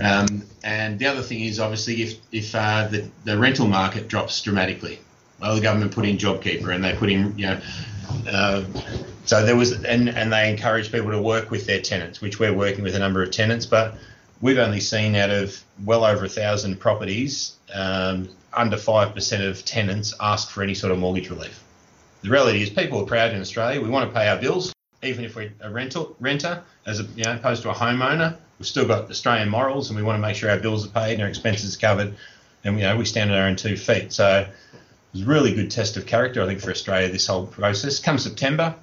um, 0.00 0.42
and 0.62 0.98
the 0.98 1.06
other 1.06 1.22
thing 1.22 1.40
is 1.40 1.58
obviously 1.58 2.02
if 2.02 2.18
if 2.32 2.54
uh, 2.54 2.88
the 2.88 3.08
the 3.24 3.38
rental 3.38 3.66
market 3.66 4.08
drops 4.08 4.40
dramatically, 4.42 4.98
well 5.40 5.54
the 5.54 5.60
government 5.60 5.92
put 5.92 6.06
in 6.06 6.16
JobKeeper 6.16 6.74
and 6.74 6.84
they 6.84 6.94
put 6.94 7.10
in 7.10 7.36
you 7.38 7.46
know. 7.46 7.60
Uh, 8.28 8.64
so 9.24 9.44
there 9.46 9.54
was, 9.54 9.84
and, 9.84 10.08
and 10.08 10.32
they 10.32 10.50
encourage 10.50 10.90
people 10.90 11.12
to 11.12 11.22
work 11.22 11.52
with 11.52 11.64
their 11.64 11.80
tenants, 11.80 12.20
which 12.20 12.40
we're 12.40 12.52
working 12.52 12.82
with 12.82 12.96
a 12.96 12.98
number 12.98 13.22
of 13.22 13.30
tenants, 13.30 13.64
but 13.64 13.94
we've 14.40 14.58
only 14.58 14.80
seen 14.80 15.14
out 15.14 15.30
of 15.30 15.62
well 15.84 16.04
over 16.04 16.24
a 16.24 16.28
thousand 16.28 16.80
properties, 16.80 17.56
um, 17.72 18.28
under 18.52 18.76
5% 18.76 19.48
of 19.48 19.64
tenants 19.64 20.14
ask 20.20 20.50
for 20.50 20.62
any 20.62 20.74
sort 20.74 20.92
of 20.92 20.98
mortgage 20.98 21.30
relief. 21.30 21.62
The 22.22 22.30
reality 22.30 22.62
is 22.62 22.70
people 22.70 23.00
are 23.00 23.06
proud 23.06 23.32
in 23.32 23.40
Australia. 23.40 23.80
We 23.80 23.88
want 23.88 24.10
to 24.10 24.18
pay 24.18 24.28
our 24.28 24.36
bills, 24.36 24.74
even 25.02 25.24
if 25.24 25.36
we're 25.36 25.52
a 25.60 25.70
rental 25.70 26.16
renter, 26.20 26.62
as 26.86 27.00
a, 27.00 27.04
you 27.14 27.24
know, 27.24 27.34
opposed 27.36 27.62
to 27.62 27.70
a 27.70 27.74
homeowner. 27.74 28.36
We've 28.60 28.66
still 28.66 28.86
got 28.86 29.10
Australian 29.10 29.48
morals, 29.48 29.88
and 29.88 29.96
we 29.96 30.02
want 30.02 30.18
to 30.18 30.20
make 30.20 30.36
sure 30.36 30.50
our 30.50 30.58
bills 30.58 30.86
are 30.86 30.90
paid 30.90 31.14
and 31.14 31.22
our 31.22 31.28
expenses 31.28 31.74
are 31.74 31.80
covered, 31.80 32.14
and 32.62 32.76
you 32.76 32.82
know 32.82 32.94
we 32.94 33.06
stand 33.06 33.30
on 33.30 33.38
our 33.38 33.46
own 33.46 33.56
two 33.56 33.74
feet. 33.74 34.12
So 34.12 34.40
it 34.40 34.48
was 35.14 35.22
a 35.22 35.24
really 35.24 35.54
good 35.54 35.70
test 35.70 35.96
of 35.96 36.04
character, 36.04 36.42
I 36.42 36.46
think, 36.46 36.60
for 36.60 36.70
Australia 36.70 37.08
this 37.08 37.26
whole 37.26 37.46
process. 37.46 38.00
Come 38.00 38.18
September, 38.18 38.74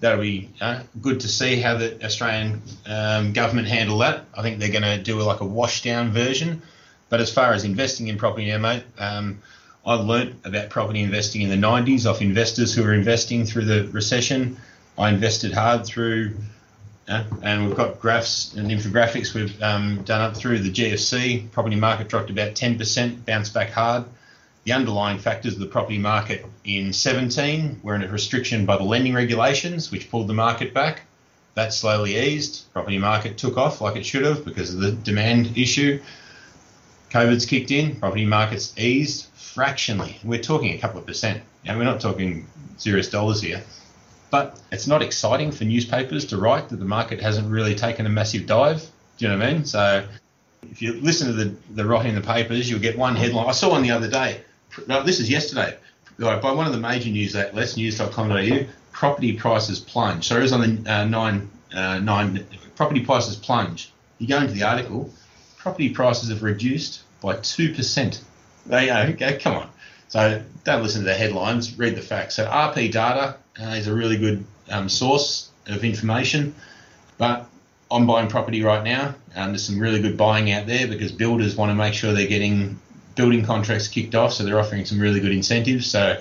that'll 0.00 0.20
be 0.20 0.50
uh, 0.60 0.82
good 1.00 1.20
to 1.20 1.28
see 1.28 1.60
how 1.60 1.76
the 1.76 2.04
Australian 2.04 2.60
um, 2.86 3.32
government 3.32 3.68
handle 3.68 3.98
that. 3.98 4.24
I 4.36 4.42
think 4.42 4.58
they're 4.58 4.72
going 4.72 4.82
to 4.82 5.00
do 5.00 5.22
like 5.22 5.40
a 5.40 5.46
wash 5.46 5.84
down 5.84 6.10
version. 6.10 6.60
But 7.08 7.20
as 7.20 7.32
far 7.32 7.52
as 7.52 7.62
investing 7.62 8.08
in 8.08 8.18
property 8.18 8.48
now, 8.48 8.58
mate, 8.58 8.82
um, 8.98 9.38
I 9.86 9.94
learnt 9.94 10.44
about 10.44 10.70
property 10.70 11.02
investing 11.02 11.42
in 11.42 11.50
the 11.50 11.66
90s 11.66 12.10
off 12.10 12.20
investors 12.20 12.74
who 12.74 12.82
were 12.82 12.94
investing 12.94 13.44
through 13.44 13.66
the 13.66 13.86
recession. 13.92 14.56
I 14.98 15.10
invested 15.10 15.52
hard 15.52 15.86
through 15.86 16.34
yeah, 17.08 17.24
and 17.42 17.66
we've 17.66 17.76
got 17.76 18.00
graphs 18.00 18.54
and 18.54 18.70
infographics 18.70 19.34
we've 19.34 19.62
um, 19.62 20.02
done 20.04 20.22
up 20.22 20.36
through 20.36 20.60
the 20.60 20.70
GFC. 20.70 21.50
Property 21.50 21.76
market 21.76 22.08
dropped 22.08 22.30
about 22.30 22.54
10%, 22.54 23.26
bounced 23.26 23.52
back 23.52 23.70
hard. 23.70 24.04
The 24.64 24.72
underlying 24.72 25.18
factors 25.18 25.54
of 25.54 25.60
the 25.60 25.66
property 25.66 25.98
market 25.98 26.46
in 26.64 26.94
17 26.94 27.80
were 27.82 27.94
in 27.94 28.02
a 28.02 28.08
restriction 28.08 28.64
by 28.64 28.78
the 28.78 28.84
lending 28.84 29.12
regulations, 29.12 29.90
which 29.90 30.10
pulled 30.10 30.28
the 30.28 30.34
market 30.34 30.72
back. 30.72 31.02
That 31.54 31.74
slowly 31.74 32.16
eased. 32.16 32.72
Property 32.72 32.98
market 32.98 33.36
took 33.36 33.58
off 33.58 33.82
like 33.82 33.96
it 33.96 34.06
should 34.06 34.24
have 34.24 34.44
because 34.44 34.72
of 34.72 34.80
the 34.80 34.92
demand 34.92 35.58
issue. 35.58 36.00
COVID's 37.10 37.44
kicked 37.44 37.70
in. 37.70 37.96
Property 37.96 38.24
markets 38.24 38.72
eased 38.78 39.26
fractionally. 39.34 40.18
We're 40.24 40.42
talking 40.42 40.72
a 40.72 40.78
couple 40.78 41.00
of 41.00 41.06
percent. 41.06 41.42
And 41.66 41.78
we're 41.78 41.84
not 41.84 42.00
talking 42.00 42.46
serious 42.78 43.10
dollars 43.10 43.42
here. 43.42 43.62
But 44.34 44.58
it's 44.72 44.88
not 44.88 45.00
exciting 45.00 45.52
for 45.52 45.62
newspapers 45.62 46.24
to 46.24 46.38
write 46.38 46.68
that 46.70 46.80
the 46.80 46.84
market 46.84 47.20
hasn't 47.20 47.48
really 47.48 47.76
taken 47.76 48.04
a 48.04 48.08
massive 48.08 48.46
dive. 48.46 48.80
Do 49.16 49.24
you 49.24 49.28
know 49.28 49.38
what 49.38 49.46
I 49.46 49.52
mean? 49.52 49.64
So 49.64 50.04
if 50.72 50.82
you 50.82 50.94
listen 50.94 51.28
to 51.28 51.32
the, 51.34 51.54
the 51.70 51.84
writing 51.84 52.16
in 52.16 52.20
the 52.20 52.26
papers, 52.26 52.68
you'll 52.68 52.80
get 52.80 52.98
one 52.98 53.14
headline. 53.14 53.46
I 53.48 53.52
saw 53.52 53.70
one 53.70 53.82
the 53.82 53.92
other 53.92 54.10
day. 54.10 54.40
No, 54.88 55.04
this 55.04 55.20
is 55.20 55.30
yesterday. 55.30 55.76
By 56.18 56.50
one 56.50 56.66
of 56.66 56.72
the 56.72 56.80
major 56.80 57.10
news 57.10 57.36
outlets, 57.36 57.76
news.com.au, 57.76 58.66
property 58.90 59.34
prices 59.34 59.78
plunge. 59.78 60.26
So 60.26 60.38
it 60.38 60.42
was 60.42 60.52
on 60.52 60.82
the 60.82 60.92
uh, 60.92 61.04
nine, 61.04 61.48
uh, 61.72 62.00
nine, 62.00 62.44
property 62.74 63.04
prices 63.04 63.36
plunge. 63.36 63.92
You 64.18 64.26
go 64.26 64.38
into 64.38 64.54
the 64.54 64.64
article, 64.64 65.10
property 65.58 65.90
prices 65.90 66.30
have 66.30 66.42
reduced 66.42 67.02
by 67.20 67.36
2%. 67.36 68.20
They 68.66 68.90
okay, 68.90 69.38
come 69.38 69.54
on. 69.54 69.68
So 70.08 70.42
don't 70.64 70.82
listen 70.82 71.02
to 71.02 71.06
the 71.06 71.14
headlines, 71.14 71.78
read 71.78 71.94
the 71.94 72.02
facts. 72.02 72.34
So 72.34 72.46
RP 72.46 72.90
data 72.90 73.36
uh, 73.60 73.66
is 73.66 73.86
a 73.86 73.94
really 73.94 74.16
good 74.16 74.44
um, 74.70 74.88
source 74.88 75.50
of 75.66 75.84
information. 75.84 76.54
But 77.18 77.48
I'm 77.90 78.06
buying 78.06 78.28
property 78.28 78.62
right 78.62 78.82
now. 78.82 79.14
Um, 79.36 79.50
there's 79.50 79.64
some 79.64 79.78
really 79.78 80.00
good 80.00 80.16
buying 80.16 80.50
out 80.52 80.66
there 80.66 80.88
because 80.88 81.12
builders 81.12 81.56
want 81.56 81.70
to 81.70 81.74
make 81.74 81.94
sure 81.94 82.12
they're 82.12 82.26
getting 82.26 82.78
building 83.14 83.44
contracts 83.44 83.88
kicked 83.88 84.14
off, 84.14 84.32
so 84.32 84.44
they're 84.44 84.58
offering 84.58 84.84
some 84.84 84.98
really 84.98 85.20
good 85.20 85.32
incentives. 85.32 85.88
So 85.90 86.20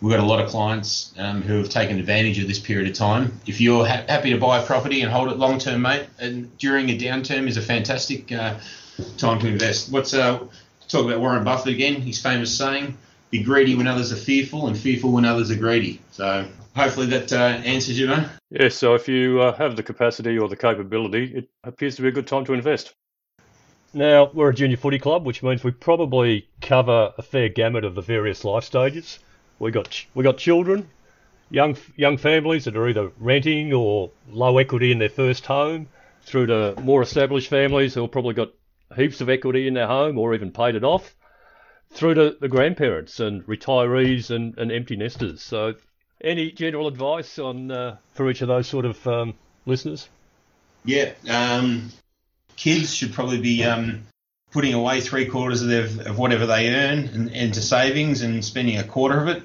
we've 0.00 0.12
got 0.12 0.20
a 0.20 0.26
lot 0.26 0.40
of 0.40 0.50
clients 0.50 1.12
um, 1.18 1.42
who 1.42 1.58
have 1.58 1.68
taken 1.68 1.98
advantage 1.98 2.38
of 2.38 2.46
this 2.46 2.58
period 2.58 2.88
of 2.88 2.96
time. 2.96 3.40
If 3.46 3.60
you're 3.60 3.86
ha- 3.86 4.04
happy 4.08 4.30
to 4.30 4.38
buy 4.38 4.58
a 4.58 4.66
property 4.66 5.02
and 5.02 5.10
hold 5.10 5.30
it 5.30 5.38
long 5.38 5.58
term, 5.58 5.82
mate, 5.82 6.06
and 6.18 6.56
during 6.58 6.90
a 6.90 6.98
downturn 6.98 7.48
is 7.48 7.56
a 7.56 7.62
fantastic 7.62 8.30
uh, 8.30 8.58
time 9.16 9.38
to 9.40 9.48
invest. 9.48 9.90
What's 9.90 10.14
uh, 10.14 10.38
talk 10.88 11.06
about 11.06 11.20
Warren 11.20 11.44
Buffett 11.44 11.74
again? 11.74 12.00
His 12.00 12.20
famous 12.20 12.56
saying: 12.56 12.96
be 13.34 13.42
greedy 13.42 13.74
when 13.74 13.88
others 13.88 14.12
are 14.12 14.16
fearful 14.16 14.68
and 14.68 14.78
fearful 14.78 15.10
when 15.10 15.24
others 15.24 15.50
are 15.50 15.56
greedy. 15.56 16.00
So 16.12 16.46
hopefully 16.76 17.06
that 17.06 17.32
uh, 17.32 17.60
answers 17.64 17.98
you, 17.98 18.06
man. 18.06 18.30
Yeah, 18.50 18.68
so 18.68 18.94
if 18.94 19.08
you 19.08 19.40
uh, 19.40 19.56
have 19.56 19.74
the 19.74 19.82
capacity 19.82 20.38
or 20.38 20.48
the 20.48 20.56
capability, 20.56 21.34
it 21.34 21.48
appears 21.64 21.96
to 21.96 22.02
be 22.02 22.08
a 22.08 22.12
good 22.12 22.28
time 22.28 22.44
to 22.44 22.52
invest. 22.52 22.94
Now, 23.92 24.30
we're 24.32 24.50
a 24.50 24.54
junior 24.54 24.76
footy 24.76 25.00
club, 25.00 25.26
which 25.26 25.42
means 25.42 25.64
we 25.64 25.72
probably 25.72 26.48
cover 26.60 27.12
a 27.18 27.22
fair 27.22 27.48
gamut 27.48 27.84
of 27.84 27.96
the 27.96 28.02
various 28.02 28.44
life 28.44 28.62
stages. 28.62 29.18
We 29.58 29.72
got 29.72 30.04
we 30.14 30.22
got 30.22 30.38
children, 30.38 30.88
young 31.50 31.76
young 31.96 32.18
families 32.18 32.66
that 32.66 32.76
are 32.76 32.88
either 32.88 33.10
renting 33.18 33.72
or 33.72 34.12
low 34.30 34.58
equity 34.58 34.92
in 34.92 35.00
their 35.00 35.08
first 35.08 35.44
home, 35.44 35.88
through 36.22 36.46
to 36.46 36.80
more 36.80 37.02
established 37.02 37.50
families 37.50 37.94
who 37.94 38.02
have 38.02 38.12
probably 38.12 38.34
got 38.34 38.52
heaps 38.94 39.20
of 39.20 39.28
equity 39.28 39.66
in 39.66 39.74
their 39.74 39.88
home 39.88 40.18
or 40.18 40.34
even 40.34 40.52
paid 40.52 40.76
it 40.76 40.84
off 40.84 41.16
through 41.94 42.14
to 42.14 42.36
the 42.40 42.48
grandparents 42.48 43.20
and 43.20 43.46
retirees 43.46 44.30
and, 44.30 44.58
and 44.58 44.70
empty 44.70 44.96
nesters. 44.96 45.42
So, 45.42 45.74
any 46.20 46.50
general 46.50 46.88
advice 46.88 47.38
on 47.38 47.70
uh, 47.70 47.96
for 48.12 48.28
each 48.30 48.42
of 48.42 48.48
those 48.48 48.66
sort 48.66 48.84
of 48.84 49.06
um, 49.06 49.34
listeners? 49.66 50.08
Yeah, 50.84 51.12
um, 51.30 51.90
kids 52.56 52.94
should 52.94 53.12
probably 53.12 53.40
be 53.40 53.64
um, 53.64 54.02
putting 54.52 54.74
away 54.74 55.00
three 55.00 55.26
quarters 55.26 55.62
of, 55.62 55.68
their, 55.68 55.84
of 55.84 56.18
whatever 56.18 56.46
they 56.46 56.74
earn 56.74 57.28
into 57.28 57.60
savings 57.60 58.22
and 58.22 58.44
spending 58.44 58.78
a 58.78 58.84
quarter 58.84 59.20
of 59.20 59.28
it 59.28 59.42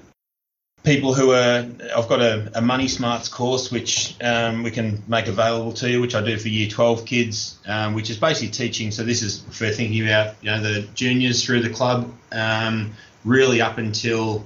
people 0.84 1.14
who 1.14 1.32
are, 1.32 1.66
I've 1.96 2.08
got 2.08 2.22
a, 2.22 2.52
a 2.56 2.62
Money 2.62 2.88
Smarts 2.88 3.28
course 3.28 3.72
which 3.72 4.16
um, 4.22 4.64
we 4.64 4.72
can 4.72 5.04
make 5.08 5.28
available 5.28 5.74
to 5.74 5.90
you, 5.90 6.02
which 6.02 6.16
I 6.16 6.22
do 6.22 6.38
for 6.38 6.48
Year 6.48 6.70
12 6.70 7.06
kids, 7.06 7.60
um, 7.68 7.94
which 7.94 8.10
is 8.10 8.18
basically 8.18 8.50
teaching. 8.50 8.92
So 8.92 9.04
this 9.04 9.22
is 9.22 9.42
for 9.52 9.70
thinking 9.70 10.04
about 10.06 10.36
you 10.42 10.52
know 10.52 10.62
the 10.62 10.88
juniors 10.94 11.44
through 11.44 11.62
the 11.62 11.70
club, 11.70 12.12
um, 12.32 12.94
really 13.26 13.62
up 13.62 13.78
until 13.78 14.46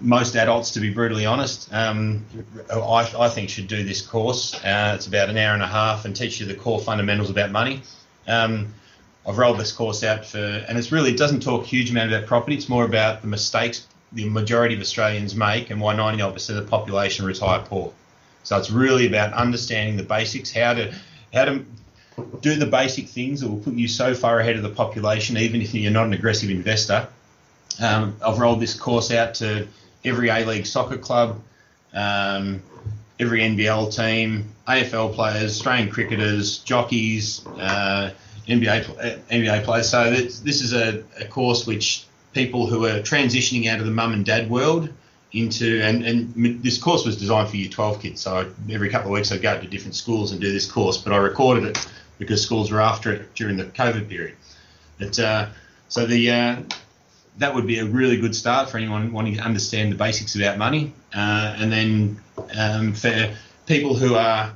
most 0.00 0.34
adults, 0.34 0.72
to 0.72 0.80
be 0.80 0.90
brutally 0.90 1.26
honest, 1.26 1.72
um, 1.72 2.24
I, 2.70 3.12
I, 3.18 3.28
think 3.28 3.50
should 3.50 3.68
do 3.68 3.84
this 3.84 4.00
course. 4.00 4.54
Uh, 4.64 4.92
it's 4.94 5.06
about 5.06 5.28
an 5.28 5.36
hour 5.36 5.52
and 5.52 5.62
a 5.62 5.66
half 5.66 6.06
and 6.06 6.16
teach 6.16 6.40
you 6.40 6.46
the 6.46 6.54
core 6.54 6.80
fundamentals 6.80 7.28
about 7.28 7.50
money. 7.50 7.82
Um, 8.26 8.74
I've 9.26 9.38
rolled 9.38 9.58
this 9.58 9.72
course 9.72 10.02
out 10.02 10.24
for, 10.24 10.38
and 10.38 10.78
it's 10.78 10.90
really 10.90 11.10
it 11.10 11.18
doesn't 11.18 11.40
talk 11.40 11.64
huge 11.64 11.90
amount 11.90 12.12
about 12.12 12.26
property. 12.26 12.56
It's 12.56 12.68
more 12.68 12.84
about 12.84 13.20
the 13.20 13.28
mistakes 13.28 13.86
the 14.14 14.28
majority 14.28 14.74
of 14.74 14.80
Australians 14.80 15.34
make 15.34 15.70
and 15.70 15.80
why 15.80 15.94
99% 15.94 16.48
of 16.50 16.56
the 16.56 16.62
population 16.62 17.24
retire 17.24 17.60
poor. 17.60 17.92
So 18.44 18.56
it's 18.58 18.70
really 18.70 19.06
about 19.06 19.32
understanding 19.32 19.96
the 19.96 20.02
basics, 20.02 20.52
how 20.52 20.74
to 20.74 20.94
how 21.32 21.46
to 21.46 21.64
do 22.40 22.54
the 22.54 22.66
basic 22.66 23.08
things 23.08 23.40
that 23.40 23.48
will 23.48 23.58
put 23.58 23.74
you 23.74 23.88
so 23.88 24.14
far 24.14 24.38
ahead 24.38 24.56
of 24.56 24.62
the 24.62 24.68
population, 24.68 25.36
even 25.36 25.60
if 25.60 25.74
you're 25.74 25.90
not 25.90 26.06
an 26.06 26.12
aggressive 26.12 26.50
investor. 26.50 27.08
Um, 27.82 28.16
I've 28.24 28.38
rolled 28.38 28.60
this 28.60 28.74
course 28.74 29.10
out 29.10 29.34
to 29.36 29.66
every 30.04 30.28
A 30.28 30.44
League 30.44 30.66
soccer 30.66 30.98
club, 30.98 31.40
um, 31.92 32.62
every 33.18 33.40
NBL 33.40 33.94
team, 33.94 34.50
AFL 34.68 35.14
players, 35.14 35.56
Australian 35.56 35.90
cricketers, 35.90 36.58
jockeys, 36.58 37.44
uh, 37.58 38.12
NBA 38.46 38.84
NBA 39.28 39.64
players. 39.64 39.88
So 39.88 40.10
this, 40.10 40.40
this 40.40 40.60
is 40.62 40.72
a, 40.72 41.02
a 41.18 41.26
course 41.26 41.66
which 41.66 42.04
people 42.34 42.66
who 42.66 42.84
are 42.86 43.00
transitioning 43.00 43.66
out 43.68 43.78
of 43.78 43.86
the 43.86 43.92
mum 43.92 44.12
and 44.12 44.24
dad 44.24 44.50
world 44.50 44.88
into 45.32 45.80
and, 45.82 46.04
and 46.04 46.62
this 46.62 46.78
course 46.78 47.04
was 47.04 47.16
designed 47.16 47.48
for 47.48 47.56
year 47.56 47.68
12 47.68 48.00
kids 48.00 48.20
so 48.20 48.52
every 48.70 48.88
couple 48.88 49.08
of 49.08 49.14
weeks 49.14 49.32
I'd 49.32 49.42
go 49.42 49.60
to 49.60 49.66
different 49.66 49.96
schools 49.96 50.30
and 50.30 50.40
do 50.40 50.52
this 50.52 50.70
course 50.70 50.96
but 50.96 51.12
I 51.12 51.16
recorded 51.16 51.64
it 51.64 51.88
because 52.18 52.42
schools 52.42 52.70
were 52.70 52.80
after 52.80 53.12
it 53.12 53.34
during 53.34 53.56
the 53.56 53.64
COVID 53.64 54.08
period. 54.08 54.36
But, 54.98 55.18
uh, 55.18 55.48
so 55.88 56.06
the 56.06 56.30
uh, 56.30 56.56
that 57.38 57.54
would 57.54 57.66
be 57.66 57.78
a 57.78 57.84
really 57.84 58.16
good 58.16 58.34
start 58.34 58.70
for 58.70 58.78
anyone 58.78 59.12
wanting 59.12 59.34
to 59.36 59.42
understand 59.42 59.92
the 59.92 59.96
basics 59.96 60.34
about 60.34 60.56
money 60.56 60.92
uh, 61.14 61.56
and 61.58 61.70
then 61.70 62.20
um, 62.56 62.94
for 62.94 63.34
people 63.66 63.94
who 63.94 64.14
are 64.14 64.52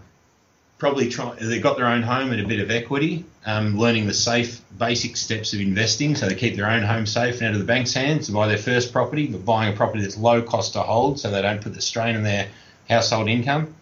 probably 0.79 1.09
try, 1.09 1.35
they've 1.35 1.63
got 1.63 1.77
their 1.77 1.87
own 1.87 2.03
home 2.03 2.31
and 2.31 2.41
a 2.41 2.47
bit 2.47 2.61
of 2.61 2.71
equity, 2.71 3.25
um, 3.45 3.77
learning 3.77 4.07
the 4.07 4.15
safe 4.15 4.61
basic 4.79 5.17
steps 5.17 5.53
of 5.53 5.61
investing 5.61 6.15
so 6.15 6.29
they 6.29 6.35
keep 6.35 6.55
their 6.55 6.71
own 6.71 6.83
home 6.83 7.05
safe 7.05 7.39
and 7.39 7.49
out 7.49 7.53
of 7.53 7.59
the 7.59 7.65
bank's 7.65 7.93
hands 7.93 8.27
to 8.27 8.33
buy 8.33 8.47
their 8.47 8.59
first 8.59 8.93
property, 8.93 9.27
but 9.27 9.45
buying 9.45 9.73
a 9.73 9.77
property 9.77 10.01
that's 10.01 10.17
low 10.17 10.41
cost 10.41 10.75
to 10.75 10.81
hold 10.81 11.19
so 11.19 11.31
they 11.31 11.43
don't 11.43 11.61
put 11.61 11.75
the 11.75 11.81
strain 11.81 12.15
on 12.17 12.23
their 12.23 12.49
household 12.89 13.29
income. 13.29 13.75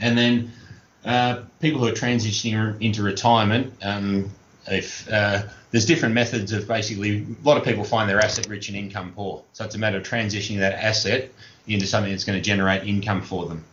And 0.00 0.16
then 0.16 0.52
uh, 1.04 1.42
people 1.60 1.80
who 1.80 1.88
are 1.88 1.92
transitioning 1.92 2.80
into 2.80 3.02
retirement, 3.02 3.74
um, 3.82 4.30
if 4.66 5.10
uh, 5.12 5.42
there's 5.70 5.84
different 5.84 6.14
methods 6.14 6.52
of 6.52 6.66
basically, 6.66 7.26
a 7.44 7.46
lot 7.46 7.58
of 7.58 7.64
people 7.64 7.84
find 7.84 8.08
they're 8.08 8.20
asset 8.20 8.46
rich 8.48 8.68
and 8.68 8.76
income 8.76 9.12
poor. 9.14 9.42
So 9.52 9.64
it's 9.64 9.74
a 9.74 9.78
matter 9.78 9.98
of 9.98 10.04
transitioning 10.04 10.60
that 10.60 10.72
asset 10.72 11.30
into 11.66 11.86
something 11.86 12.10
that's 12.10 12.24
going 12.24 12.38
to 12.38 12.44
generate 12.44 12.84
income 12.84 13.20
for 13.20 13.46
them. 13.46 13.64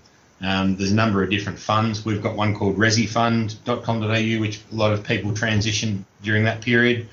Um, 0.41 0.75
there's 0.77 0.91
a 0.91 0.95
number 0.95 1.21
of 1.21 1.29
different 1.29 1.59
funds. 1.59 2.05
We've 2.05 2.21
got 2.21 2.35
one 2.35 2.55
called 2.55 2.77
resifund.com.au, 2.77 4.39
which 4.39 4.61
a 4.71 4.75
lot 4.75 4.93
of 4.93 5.03
people 5.03 5.33
transition 5.33 6.05
during 6.23 6.45
that 6.45 6.61
period. 6.61 7.07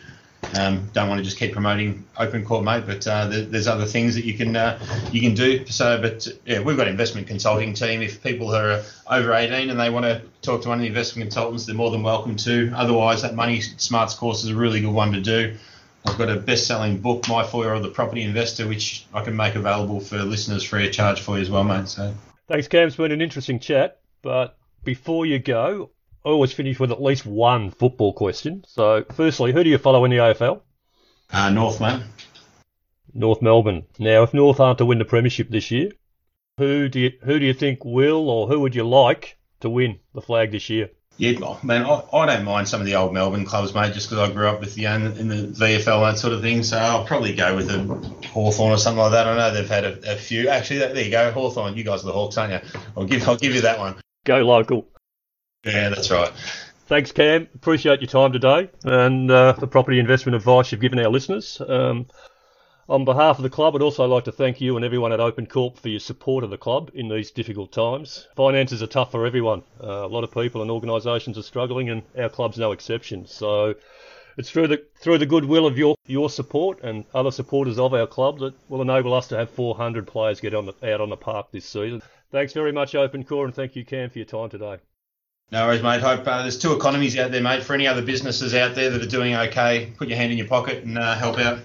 Um, 0.54 0.88
don't 0.92 1.08
want 1.08 1.18
to 1.18 1.24
just 1.24 1.38
keep 1.38 1.52
promoting 1.52 2.04
OpenCorp, 2.16 2.62
mate, 2.62 2.84
but 2.86 3.06
uh, 3.06 3.26
there's 3.26 3.66
other 3.66 3.84
things 3.84 4.14
that 4.14 4.24
you 4.24 4.34
can 4.34 4.54
uh, 4.54 4.78
you 5.10 5.20
can 5.20 5.34
do. 5.34 5.66
So, 5.66 6.00
but 6.00 6.28
yeah, 6.44 6.60
we've 6.60 6.76
got 6.76 6.86
an 6.86 6.92
investment 6.92 7.26
consulting 7.26 7.74
team. 7.74 8.00
If 8.00 8.22
people 8.22 8.54
are 8.54 8.82
over 9.10 9.34
18 9.34 9.70
and 9.70 9.80
they 9.80 9.90
want 9.90 10.04
to 10.04 10.22
talk 10.42 10.62
to 10.62 10.68
one 10.68 10.78
of 10.78 10.82
the 10.82 10.88
investment 10.88 11.26
consultants, 11.26 11.66
they're 11.66 11.74
more 11.74 11.90
than 11.90 12.02
welcome 12.02 12.36
to. 12.36 12.72
Otherwise, 12.76 13.22
that 13.22 13.34
Money 13.34 13.60
Smarts 13.60 14.14
course 14.14 14.44
is 14.44 14.50
a 14.50 14.54
really 14.54 14.80
good 14.80 14.92
one 14.92 15.12
to 15.12 15.20
do. 15.20 15.56
I've 16.06 16.18
got 16.18 16.30
a 16.30 16.36
best-selling 16.36 16.98
book, 16.98 17.28
My 17.28 17.44
Four 17.44 17.64
Year 17.64 17.74
of 17.74 17.82
the 17.82 17.88
Property 17.88 18.22
Investor, 18.22 18.68
which 18.68 19.04
I 19.12 19.24
can 19.24 19.34
make 19.34 19.56
available 19.56 19.98
for 19.98 20.18
listeners 20.18 20.62
free 20.62 20.86
of 20.86 20.92
charge 20.92 21.20
for 21.20 21.36
you 21.36 21.42
as 21.42 21.50
well, 21.50 21.64
mate. 21.64 21.88
So. 21.88 22.14
Thanks, 22.48 22.68
Cam. 22.68 22.86
It's 22.86 22.96
been 22.96 23.12
an 23.12 23.20
interesting 23.20 23.58
chat. 23.58 24.00
But 24.22 24.56
before 24.84 25.26
you 25.26 25.38
go, 25.38 25.90
I 26.24 26.28
always 26.28 26.52
finish 26.52 26.78
with 26.78 26.92
at 26.92 27.02
least 27.02 27.26
one 27.26 27.70
football 27.70 28.12
question. 28.12 28.64
So, 28.66 29.04
firstly, 29.14 29.52
who 29.52 29.64
do 29.64 29.70
you 29.70 29.78
follow 29.78 30.04
in 30.04 30.10
the 30.10 30.18
AFL? 30.18 30.60
Uh, 31.30 31.50
North, 31.50 31.80
mate. 31.80 32.02
North 33.12 33.42
Melbourne. 33.42 33.84
Now, 33.98 34.22
if 34.22 34.32
North 34.32 34.60
aren't 34.60 34.78
to 34.78 34.86
win 34.86 34.98
the 34.98 35.04
premiership 35.04 35.50
this 35.50 35.70
year, 35.70 35.90
who 36.58 36.88
do 36.88 37.00
you 37.00 37.12
who 37.22 37.38
do 37.38 37.44
you 37.44 37.54
think 37.54 37.84
will, 37.84 38.30
or 38.30 38.46
who 38.46 38.60
would 38.60 38.74
you 38.74 38.84
like 38.84 39.38
to 39.60 39.70
win 39.70 39.98
the 40.14 40.22
flag 40.22 40.52
this 40.52 40.70
year? 40.70 40.90
Yeah, 41.18 41.56
man, 41.62 41.86
I, 41.86 42.02
I 42.12 42.26
don't 42.26 42.44
mind 42.44 42.68
some 42.68 42.80
of 42.80 42.86
the 42.86 42.96
old 42.96 43.14
Melbourne 43.14 43.46
clubs, 43.46 43.74
mate, 43.74 43.94
just 43.94 44.10
because 44.10 44.28
I 44.28 44.32
grew 44.32 44.48
up 44.48 44.60
with 44.60 44.74
the 44.74 44.84
in 44.84 45.28
the 45.28 45.46
VFL 45.46 46.06
and 46.06 46.14
that 46.14 46.18
sort 46.18 46.34
of 46.34 46.42
thing. 46.42 46.62
So 46.62 46.76
I'll 46.76 47.06
probably 47.06 47.34
go 47.34 47.56
with 47.56 47.70
a 47.70 47.82
Hawthorn 48.28 48.72
or 48.72 48.78
something 48.78 49.00
like 49.00 49.12
that. 49.12 49.26
I 49.26 49.36
know 49.36 49.54
they've 49.54 49.68
had 49.68 49.84
a, 49.84 50.12
a 50.12 50.16
few. 50.16 50.48
Actually, 50.48 50.80
there 50.80 51.00
you 51.00 51.10
go, 51.10 51.32
Hawthorn. 51.32 51.74
You 51.74 51.84
guys 51.84 52.02
are 52.02 52.06
the 52.06 52.12
Hawks, 52.12 52.36
aren't 52.36 52.52
you? 52.52 52.80
I'll 52.96 53.06
give 53.06 53.26
I'll 53.26 53.36
give 53.36 53.54
you 53.54 53.62
that 53.62 53.78
one. 53.78 53.96
Go 54.24 54.38
local. 54.38 54.86
Yeah, 55.64 55.88
that's 55.88 56.10
right. 56.10 56.30
Thanks, 56.86 57.12
Cam. 57.12 57.48
Appreciate 57.54 58.00
your 58.00 58.08
time 58.08 58.32
today 58.32 58.70
and 58.84 59.28
uh, 59.30 59.52
the 59.52 59.66
property 59.66 59.98
investment 59.98 60.36
advice 60.36 60.70
you've 60.70 60.80
given 60.80 61.00
our 61.00 61.08
listeners. 61.10 61.60
Um, 61.66 62.06
on 62.88 63.04
behalf 63.04 63.38
of 63.38 63.42
the 63.42 63.50
club, 63.50 63.74
I'd 63.74 63.82
also 63.82 64.06
like 64.06 64.24
to 64.24 64.32
thank 64.32 64.60
you 64.60 64.76
and 64.76 64.84
everyone 64.84 65.12
at 65.12 65.18
OpenCorp 65.18 65.78
for 65.78 65.88
your 65.88 66.00
support 66.00 66.44
of 66.44 66.50
the 66.50 66.58
club 66.58 66.90
in 66.94 67.08
these 67.08 67.30
difficult 67.30 67.72
times. 67.72 68.28
Finances 68.36 68.82
are 68.82 68.86
tough 68.86 69.10
for 69.10 69.26
everyone. 69.26 69.62
Uh, 69.82 70.04
a 70.04 70.06
lot 70.06 70.24
of 70.24 70.30
people 70.30 70.62
and 70.62 70.70
organisations 70.70 71.36
are 71.36 71.42
struggling, 71.42 71.90
and 71.90 72.02
our 72.16 72.28
club's 72.28 72.58
no 72.58 72.72
exception. 72.72 73.26
So 73.26 73.74
it's 74.36 74.50
through 74.50 74.68
the 74.68 74.84
through 75.00 75.18
the 75.18 75.26
goodwill 75.26 75.66
of 75.66 75.76
your 75.76 75.96
your 76.06 76.30
support 76.30 76.82
and 76.82 77.04
other 77.12 77.32
supporters 77.32 77.78
of 77.78 77.92
our 77.92 78.06
club 78.06 78.38
that 78.38 78.54
will 78.68 78.82
enable 78.82 79.14
us 79.14 79.28
to 79.28 79.36
have 79.36 79.50
400 79.50 80.06
players 80.06 80.40
get 80.40 80.54
on 80.54 80.66
the, 80.66 80.74
out 80.92 81.00
on 81.00 81.10
the 81.10 81.16
park 81.16 81.48
this 81.50 81.64
season. 81.64 82.02
Thanks 82.30 82.52
very 82.52 82.72
much, 82.72 82.92
OpenCorp, 82.92 83.46
and 83.46 83.54
thank 83.54 83.74
you, 83.76 83.84
Cam, 83.84 84.10
for 84.10 84.18
your 84.18 84.26
time 84.26 84.50
today. 84.50 84.78
No 85.50 85.66
worries, 85.66 85.82
mate. 85.82 86.00
Hope 86.00 86.26
uh, 86.26 86.42
there's 86.42 86.58
two 86.58 86.72
economies 86.72 87.16
out 87.16 87.30
there, 87.30 87.40
mate. 87.40 87.62
For 87.62 87.74
any 87.74 87.86
other 87.86 88.02
businesses 88.02 88.54
out 88.54 88.74
there 88.74 88.90
that 88.90 89.02
are 89.02 89.08
doing 89.08 89.34
okay, 89.34 89.92
put 89.96 90.08
your 90.08 90.18
hand 90.18 90.32
in 90.32 90.38
your 90.38 90.48
pocket 90.48 90.84
and 90.84 90.98
uh, 90.98 91.14
help 91.14 91.38
out. 91.38 91.60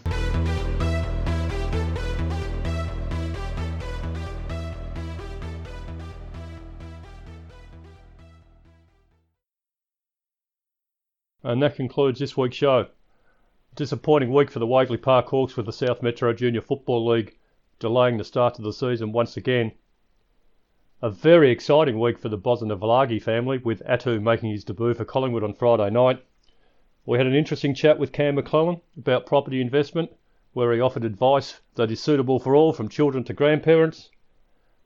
And 11.44 11.62
that 11.64 11.76
concludes 11.76 12.20
this 12.20 12.38
week's 12.38 12.58
show. 12.58 12.88
Disappointing 13.76 14.32
week 14.32 14.52
for 14.52 14.60
the 14.60 14.68
Waverley 14.68 14.98
Park 14.98 15.28
Hawks 15.28 15.58
with 15.58 15.66
the 15.66 15.74
South 15.74 16.04
Metro 16.04 16.34
Junior 16.34 16.62
Football 16.62 17.08
League 17.08 17.38
delaying 17.80 18.18
the 18.18 18.24
start 18.24 18.60
of 18.60 18.64
the 18.64 18.72
season 18.72 19.12
once 19.12 19.38
again. 19.38 19.72
A 21.02 21.10
very 21.10 21.50
exciting 21.50 22.00
week 22.00 22.20
for 22.20 22.30
the 22.30 22.38
Bosnian 22.38 23.20
family 23.20 23.58
with 23.58 23.82
Atu 23.88 24.22
making 24.22 24.52
his 24.52 24.64
debut 24.64 24.94
for 24.94 25.04
Collingwood 25.04 25.44
on 25.44 25.56
Friday 25.56 25.90
night. 25.90 26.24
We 27.08 27.18
had 27.18 27.26
an 27.26 27.34
interesting 27.34 27.74
chat 27.74 27.98
with 27.98 28.12
Cam 28.12 28.36
McLellan 28.36 28.82
about 28.96 29.26
property 29.26 29.62
investment, 29.62 30.12
where 30.54 30.72
he 30.72 30.80
offered 30.80 31.04
advice 31.04 31.60
that 31.74 31.90
is 31.90 32.00
suitable 32.00 32.40
for 32.40 32.56
all 32.56 32.72
from 32.72 32.88
children 32.88 33.24
to 33.24 33.34
grandparents. 33.34 34.12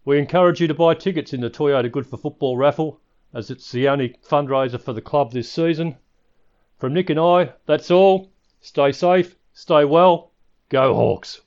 We 0.05 0.17
encourage 0.17 0.61
you 0.61 0.67
to 0.69 0.73
buy 0.73 0.93
tickets 0.93 1.33
in 1.33 1.41
the 1.41 1.49
Toyota 1.49 1.91
Good 1.91 2.07
for 2.07 2.15
Football 2.15 2.55
raffle, 2.55 3.01
as 3.33 3.51
it's 3.51 3.69
the 3.73 3.89
only 3.89 4.15
fundraiser 4.25 4.79
for 4.79 4.93
the 4.93 5.01
club 5.01 5.33
this 5.33 5.51
season. 5.51 5.97
From 6.77 6.93
Nick 6.93 7.09
and 7.09 7.19
I, 7.19 7.53
that's 7.65 7.89
all. 7.89 8.29
Stay 8.61 8.91
safe, 8.91 9.35
stay 9.53 9.85
well, 9.85 10.31
go 10.69 10.93
Hawks. 10.93 11.41